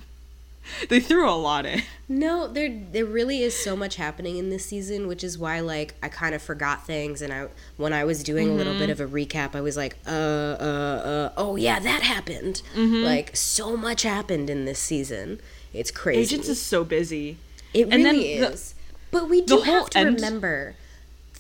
[0.90, 1.82] they threw a lot in.
[2.08, 5.96] No, there there really is so much happening in this season, which is why like
[6.04, 7.48] I kind of forgot things and I
[7.78, 9.02] when I was doing a little bit Mm-hmm.
[9.04, 12.62] of a recap, I was like, uh uh uh oh yeah, that happened.
[12.76, 13.04] Mm-hmm.
[13.04, 15.40] Like so much happened in this season.
[15.74, 16.22] It's crazy.
[16.22, 17.38] Agents is so busy.
[17.74, 18.76] It and then really the- is.
[19.12, 20.76] but we do the have to end- remember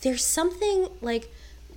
[0.01, 1.31] there's something like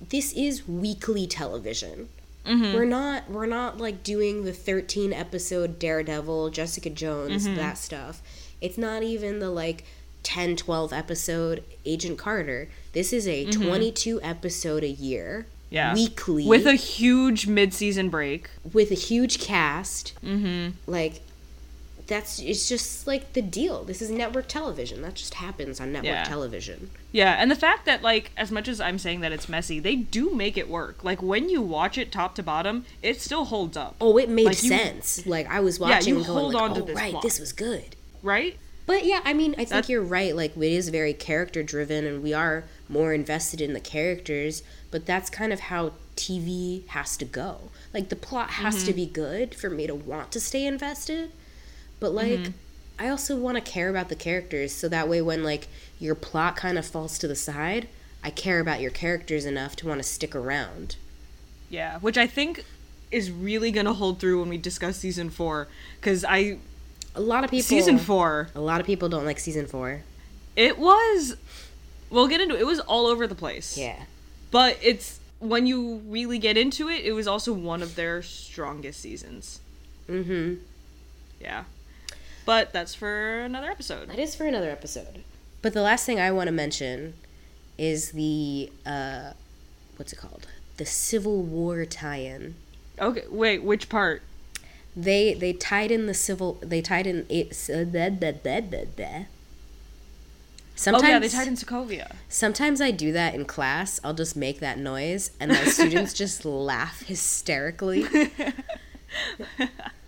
[0.09, 2.09] this is weekly television.
[2.45, 2.73] Mm-hmm.
[2.75, 7.55] We're not we're not like doing the 13 episode Daredevil, Jessica Jones, Mm-hmm.
[7.57, 8.21] that stuff.
[8.61, 9.83] It's not even the like
[10.23, 12.69] 10 12 episode Agent Carter.
[12.93, 15.45] This is a 22 episode a year.
[15.47, 15.55] Mm-hmm.
[15.75, 15.93] Yeah.
[15.93, 18.49] Weekly With a huge mid season break.
[18.73, 20.13] with a huge cast.
[20.25, 20.71] Mm-hmm.
[20.87, 21.21] Like
[22.09, 23.85] that's it's just like the deal.
[23.85, 25.01] This is network television.
[25.01, 26.23] That just happens on network Yeah.
[26.25, 26.89] television.
[27.13, 29.95] Yeah, and the fact that like as much as I'm saying that it's messy, they
[29.95, 31.03] do make it work.
[31.03, 33.95] Like when you watch it top to bottom, it still holds up.
[34.01, 35.25] Oh, it made Like, you- sense.
[35.25, 35.93] Like I was watching.
[35.93, 37.95] Yeah, you and going hold like, on to "Oh, this right, plot." this was good."
[38.21, 38.57] Right?
[38.85, 40.35] But yeah, I mean, I think That- you're right.
[40.35, 44.63] Like it is very character driven, and we are more invested in the characters.
[44.91, 47.69] But that's kind of how TV has to go.
[47.93, 48.85] Like the plot has Mm-hmm.
[48.87, 51.31] to be good for me to want to stay invested.
[51.99, 52.51] But like, Mm-hmm.
[53.01, 55.67] I also want to care about the characters, so that way when like
[55.99, 57.87] your plot kind of falls to the side,
[58.21, 60.97] I care about your characters enough to want to stick around.
[61.69, 62.65] Yeah, which I think
[63.09, 65.67] is really going to hold through when we discuss season 4
[66.01, 66.57] cuz I
[67.15, 67.63] A lot of people.
[67.63, 70.03] season 4 A lot of people don't like season four.
[70.57, 71.37] it was
[72.09, 72.59] we'll get into it.
[72.61, 73.77] It was all over the place.
[73.77, 74.03] Yeah.
[74.51, 78.99] But it's when you really get into it, it was also one of their strongest
[78.99, 79.61] seasons.
[80.09, 80.55] Mm-hmm.
[81.39, 81.63] Yeah.
[82.49, 84.09] But that's for another episode.
[84.09, 85.23] That is for another episode.
[85.61, 87.13] But the last thing I want to mention
[87.77, 89.33] is the uh,
[89.97, 90.47] what's it called?
[90.77, 92.55] The Civil War tie-in.
[92.97, 94.23] Okay, wait, which part?
[94.95, 96.57] They they tied in the civil.
[96.63, 97.69] They tied in it.
[97.69, 99.25] Uh, da, da, da, da, da.
[100.75, 102.13] Sometimes, oh yeah, they tied in Sokovia.
[102.29, 103.99] Sometimes I do that in class.
[104.03, 108.07] I'll just make that noise, and my students just laugh hysterically.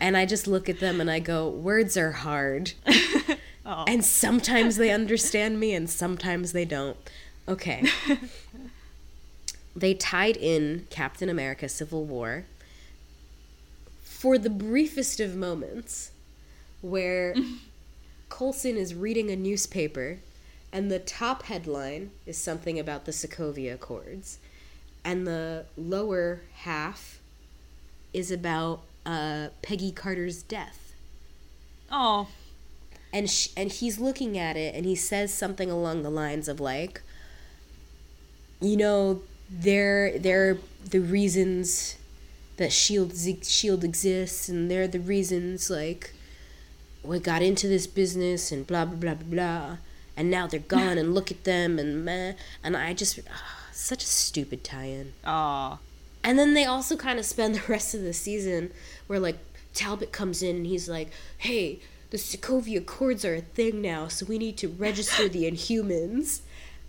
[0.00, 2.72] and I just look at them and I go, "Words are hard."
[3.68, 3.84] Oh.
[3.88, 6.96] And sometimes they understand me, and sometimes they don't.
[7.48, 7.84] Okay.
[9.74, 12.44] they tied in Captain America: Civil War
[14.04, 16.12] for the briefest of moments,
[16.80, 17.34] where
[18.28, 20.18] Coulson is reading a newspaper,
[20.72, 24.38] and the top headline is something about the Sokovia Accords,
[25.04, 27.18] and the lower half
[28.12, 30.94] is about uh, Peggy Carter's death.
[31.90, 32.28] Oh,
[33.12, 36.58] And sh- and he's looking at it, and he says something along the lines of
[36.60, 37.00] like,
[38.60, 40.58] you know, they're they're
[40.90, 41.96] the reasons
[42.56, 43.12] that Shield
[43.44, 46.12] Shield exists, and they're the reasons like
[47.04, 49.76] we got into this business and blah blah blah blah blah,
[50.16, 52.32] and now they're gone, and look at them, and meh,
[52.64, 55.12] and I just ah, such a stupid tie-in.
[55.24, 55.78] ah,
[56.26, 58.72] And then they also kind of spend the rest of the season
[59.06, 59.38] where like
[59.72, 61.78] Talbot comes in and he's like, "Hey,
[62.10, 66.40] the Sokovia Accords are a thing now, so we need to register the Inhumans."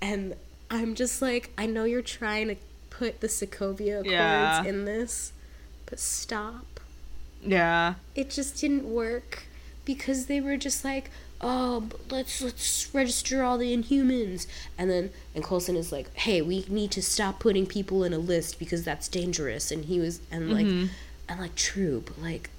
[0.02, 0.36] And
[0.72, 2.56] I'm just like, I know you're trying to
[2.90, 4.64] put the Sokovia Accords Yeah.
[4.66, 5.32] in this,
[5.86, 6.80] but stop.
[7.44, 7.96] yeah.
[8.16, 9.44] It just didn't work
[9.86, 11.10] because they were just like,
[11.40, 16.66] "Oh, let's let's register all the Inhumans," and then and Coulson is like, "Hey, we
[16.68, 20.52] need to stop putting people in a list because that's dangerous." And he was and
[20.54, 20.88] like, Mm-hmm.
[21.30, 22.50] and like true, but like,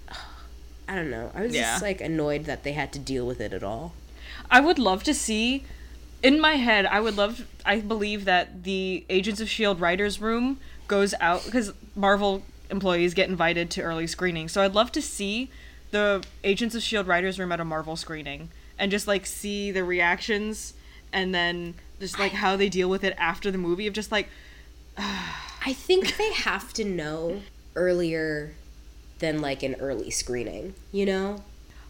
[0.89, 1.31] I don't know.
[1.35, 1.73] I was Yeah.
[1.73, 3.95] just like annoyed that they had to deal with it at all.
[4.51, 5.65] I would love to see
[6.23, 10.59] in my head, I would love I believe that the Agents of Shield writers room
[10.87, 14.53] goes out because Marvel employees get invited to early screenings.
[14.53, 15.51] So I'd love to see
[15.91, 19.85] the Agents of Shield writers room at a Marvel screening and just like see the
[19.85, 20.75] reactions
[21.13, 24.29] and then just like how they deal with it after the movie of just like
[24.99, 27.43] I think they have to know
[27.77, 28.53] earlier
[29.19, 31.43] than like an early screening, you know?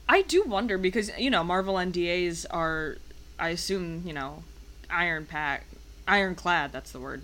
[0.09, 2.97] I do wonder because you know Marvel NDAs are,
[3.39, 4.43] I assume you know,
[4.91, 5.66] iron pack,
[6.07, 6.72] ironclad.
[6.72, 7.22] That's the word.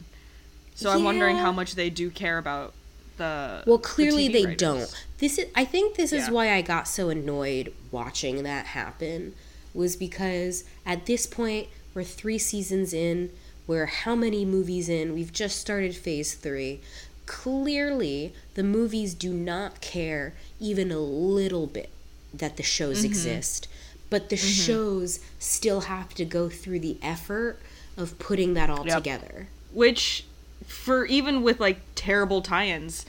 [0.74, 2.74] So I'm wondering how much they do care about
[3.16, 3.62] the.
[3.66, 4.56] Well, clearly TV they writers.
[4.58, 5.04] don't.
[5.18, 6.30] This is I think this is Yeah.
[6.30, 9.34] why I got so annoyed watching that happen
[9.74, 13.30] was because at this point we're 3 seasons in,
[13.66, 15.12] we're how many movies in?
[15.14, 16.80] We've just started phase 3.
[17.26, 21.90] Clearly, the movies do not care even a little bit
[22.32, 23.06] that the shows Mm-hmm.
[23.06, 23.68] exist.
[24.10, 27.58] But the shows still have to go through the effort
[27.96, 28.96] of putting that all Yep.
[28.98, 29.48] together.
[29.72, 30.24] Which,
[30.66, 33.04] for even with like terrible tie-ins,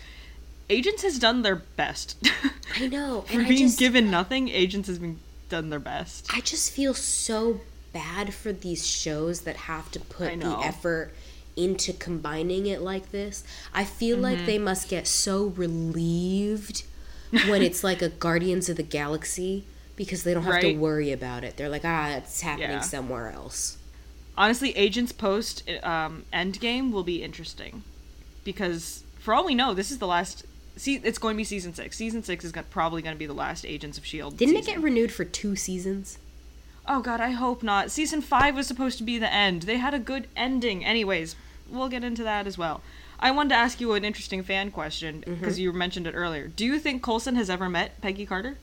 [0.70, 2.18] Agents has done their best.
[2.80, 3.22] I know.
[3.22, 5.20] for And being just, given nothing, Agents has been
[5.50, 6.28] done their best.
[6.34, 7.62] I just feel so
[7.94, 11.14] bad for these shows that have to put the effort
[11.56, 13.44] into combining it like this.
[13.74, 14.46] I feel like Mm-hmm.
[14.46, 16.84] they must get so relieved
[17.48, 19.66] when it's like a Guardians of the Galaxy
[19.96, 21.56] because they don't have to worry about it.
[21.56, 22.80] They're like, ah, it's happening Yeah.
[22.82, 23.78] somewhere else.
[24.38, 27.84] Honestly, Agents post um, Endgame will be interesting
[28.44, 30.46] because for all we know, this is the last.
[30.78, 31.96] See, it's going to be season six.
[31.96, 34.38] Season six is gonna, probably going to be the last Agents of Shield.
[34.38, 36.18] Didn't it E get renewed for two seasons?
[36.88, 37.90] Oh god, I hope not.
[37.90, 39.64] Season 5 was supposed to be the end.
[39.64, 40.86] They had a good ending.
[40.86, 41.36] Anyways,
[41.70, 42.82] we'll get into that as well.
[43.20, 45.36] I wanted to ask you an interesting fan question mm-hmm.
[45.36, 46.48] because you mentioned it earlier.
[46.48, 48.58] Do you think Coulson has ever met Peggy Carter?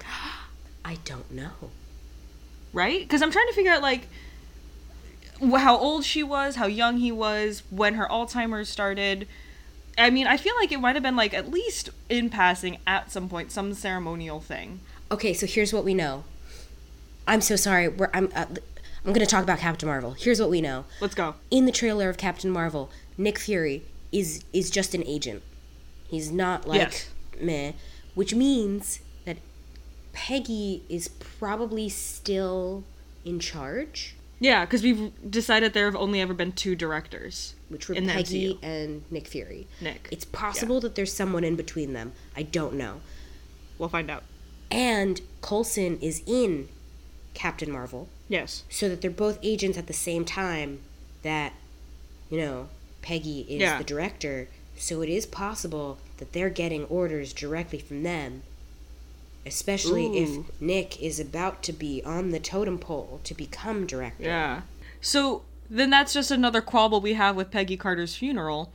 [0.84, 1.70] I don't know.
[2.72, 3.00] Right?
[3.00, 4.08] Because I'm trying to figure out like
[5.40, 9.26] how old she was, how young he was, when her Alzheimer's started.
[9.98, 13.10] I mean, I feel like it might have been like at least in passing at
[13.12, 14.80] some point, some ceremonial thing.
[15.10, 16.24] Okay, so here's what we know.
[17.26, 17.88] I'm so sorry.
[17.88, 18.46] We're, I'm uh,
[19.04, 20.12] I'm going to talk about Captain Marvel.
[20.12, 20.84] Here's what we know.
[21.00, 21.34] Let's go.
[21.50, 23.82] in the trailer of Captain Marvel, Nick Fury
[24.12, 25.42] is is just an agent.
[26.08, 27.10] He's not like Yes.
[27.40, 27.72] meh,
[28.14, 29.38] which means that
[30.12, 32.84] Peggy is probably still
[33.24, 37.54] in charge, Yeah, because we've decided there have only ever been two directors.
[37.68, 38.58] which were In the Peggy MCU.
[38.62, 39.66] and Nick Fury.
[39.80, 40.08] Nick.
[40.10, 42.12] It's possible that there's someone in between them.
[42.36, 43.00] I don't know.
[43.78, 44.24] We'll find out.
[44.70, 46.68] And Coulson is in
[47.34, 48.64] Captain Marvel, Yes.
[48.68, 50.80] so that they're both agents at the same time
[51.22, 51.54] that
[52.30, 52.68] you know
[53.00, 53.78] Peggy is Yeah.
[53.78, 58.42] the director so it is possible that they're getting orders directly from them
[59.46, 60.46] especially Ooh.
[60.48, 64.62] if Nick is about to be on the totem pole to become director Yeah.
[65.00, 68.72] So then that's just another quabble we have with Peggy Carter's funeral.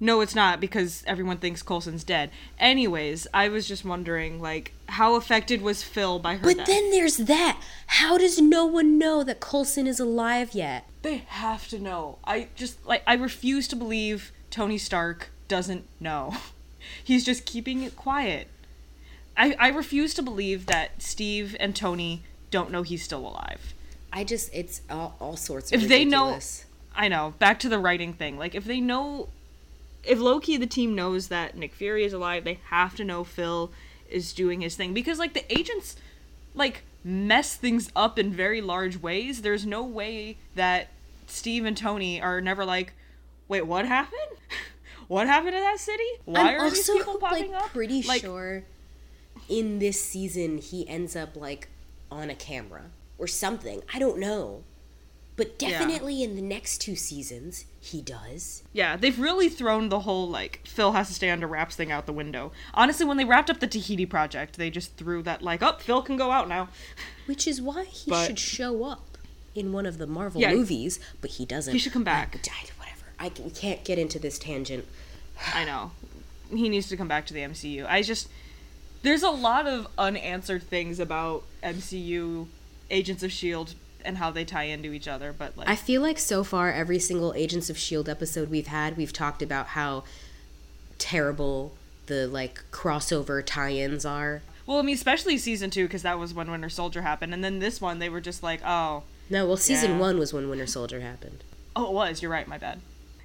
[0.00, 2.30] No, it's not because everyone thinks Coulson's dead.
[2.58, 6.66] Anyways, I was just wondering, like, how affected was Phil by her but death?
[6.66, 11.68] then there's that how does no one know that Coulson is alive yet they have
[11.68, 12.18] to know.
[12.24, 16.34] I just like I refuse to believe Tony Stark doesn't know.
[17.04, 18.48] He's just keeping it quiet.
[19.36, 23.74] I I refuse to believe that Steve and Tony don't know he's still alive.
[24.12, 26.64] I just it's all, all sorts of If they know- ridiculous.
[26.96, 27.34] I know.
[27.40, 28.38] Back to the writing thing.
[28.38, 29.28] Like, if they know,
[30.04, 33.72] if Loki, the team knows that Nick Fury is alive, they have to know Phil
[34.08, 35.96] is doing his thing because, like, the agents,
[36.54, 39.42] like, mess things up in very large ways.
[39.42, 40.90] There's no way that
[41.26, 42.92] Steve and Tony are never like,
[43.48, 44.20] wait, what happened?
[45.08, 46.04] what happened in that city?
[46.26, 47.70] Why I'm are these also people popping like up?
[47.70, 48.62] pretty Like, sure
[49.48, 51.68] in this season he ends up like
[52.10, 52.84] on a camera
[53.18, 53.82] or something.
[53.92, 54.62] I don't know.
[55.36, 55.70] But Yeah.
[55.70, 58.62] definitely in the next two seasons he does.
[58.72, 62.06] Yeah, they've really thrown the whole like Phil has to stay under wraps thing out
[62.06, 62.52] the window.
[62.72, 66.02] Honestly, when they wrapped up the Tahiti project, they just threw that like, "Oh, Phil
[66.02, 66.68] can go out now."
[67.26, 69.18] Which is why he But- should show up
[69.56, 70.52] in one of the Marvel Yeah.
[70.54, 71.72] movies, but he doesn't.
[71.72, 72.36] He should come back.
[72.36, 73.34] I, I- whatever.
[73.40, 74.86] I, we can't get into this tangent.
[75.54, 75.90] I know.
[76.50, 77.86] He needs to come back to the MCU.
[77.88, 78.28] I just
[79.04, 82.48] there's a lot of unanswered things about MCU
[82.90, 83.74] Agents of Shield
[84.04, 86.98] and how they tie into each other, but like I feel like so far every
[86.98, 90.04] single Agents of Shield episode we've had, we've talked about how
[90.98, 91.72] terrible
[92.06, 94.42] the like crossover tie-ins are.
[94.66, 97.58] well, I mean especially season 2 because that was when Winter Soldier happened and then
[97.60, 99.98] this one they were just like, "Oh, No, well, season Yeah.
[99.98, 101.42] one was when Winter Soldier happened.
[101.76, 102.22] oh, it was.
[102.22, 102.80] You're right, my bad."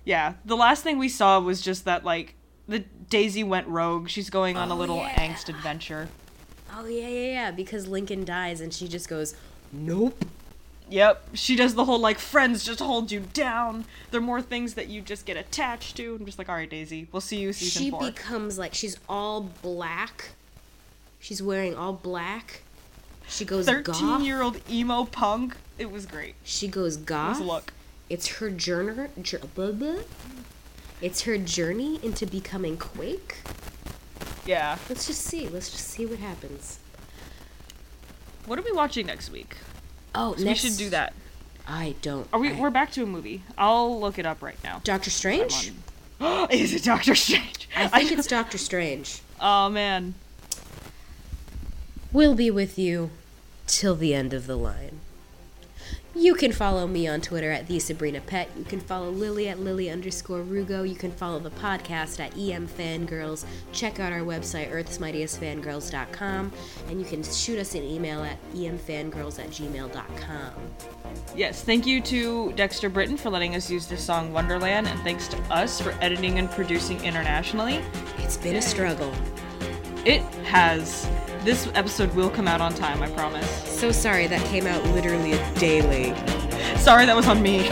[0.06, 2.36] Yeah, the last thing we saw was just that like
[2.68, 4.10] the Daisy went rogue.
[4.10, 5.16] She's going on a Oh, little yeah.
[5.28, 6.10] angst adventure.
[6.74, 7.52] Oh yeah, yeah, yeah.
[7.52, 9.36] Because Lincoln dies, and she just goes
[9.72, 10.26] Nope.
[10.92, 13.86] Yep, she does the whole like friends just hold you down.
[14.10, 16.16] There are more things that you just get attached to.
[16.16, 18.02] I'm just like, all right, Daisy, we'll see you season She four.
[18.02, 20.30] becomes like she's all black.
[21.20, 22.64] She's wearing all black.
[23.28, 23.68] She goes.
[23.68, 25.56] Thirteen-year-old emo punk.
[25.78, 26.34] It was great.
[26.44, 27.72] She goes It was a look.
[28.10, 29.08] It's her journey.
[29.22, 30.00] Jour- blah, blah.
[31.02, 33.38] It's her journey into becoming Quake.
[34.46, 34.78] Yeah.
[34.90, 35.48] Let's just see.
[35.48, 36.80] Let's just see what happens.
[38.46, 39.56] What are we watching next week?
[40.16, 41.14] Oh, So next, we should do that.
[41.68, 42.28] I don't.
[42.34, 42.52] Are we?
[42.52, 43.44] I- We're back to a movie.
[43.58, 44.82] I'll look it up right now.
[44.84, 45.72] Doctor Strange?
[46.50, 47.70] Is it Doctor Strange?
[47.76, 49.22] I think it's Doctor Strange.
[49.40, 50.16] Oh man.
[52.12, 53.12] We'll be with you
[53.68, 55.00] till the end of the line.
[56.20, 58.50] You can follow me on Twitter at the Sabrina Pet.
[58.58, 60.88] You can follow Lily at Lily underscore Rugo.
[60.88, 63.46] You can follow the podcast at EM Fangirls.
[63.72, 66.52] Check out our website, earthsmightiestfangirls.com.
[66.90, 70.52] And you can shoot us an email at emfangirls at gmail.com.
[71.38, 71.64] Yes.
[71.64, 75.38] Thank you to Dexter Britain for letting us use this song Wonderland, and thanks to
[75.44, 77.82] us for editing and producing internationally.
[78.18, 79.14] It's been a struggle.
[80.06, 81.08] It has.
[81.44, 83.02] This episode will come out on time.
[83.02, 83.50] I promise.
[83.64, 86.18] So sorry that came out literally a day late.
[86.78, 87.70] Sorry, that was on me.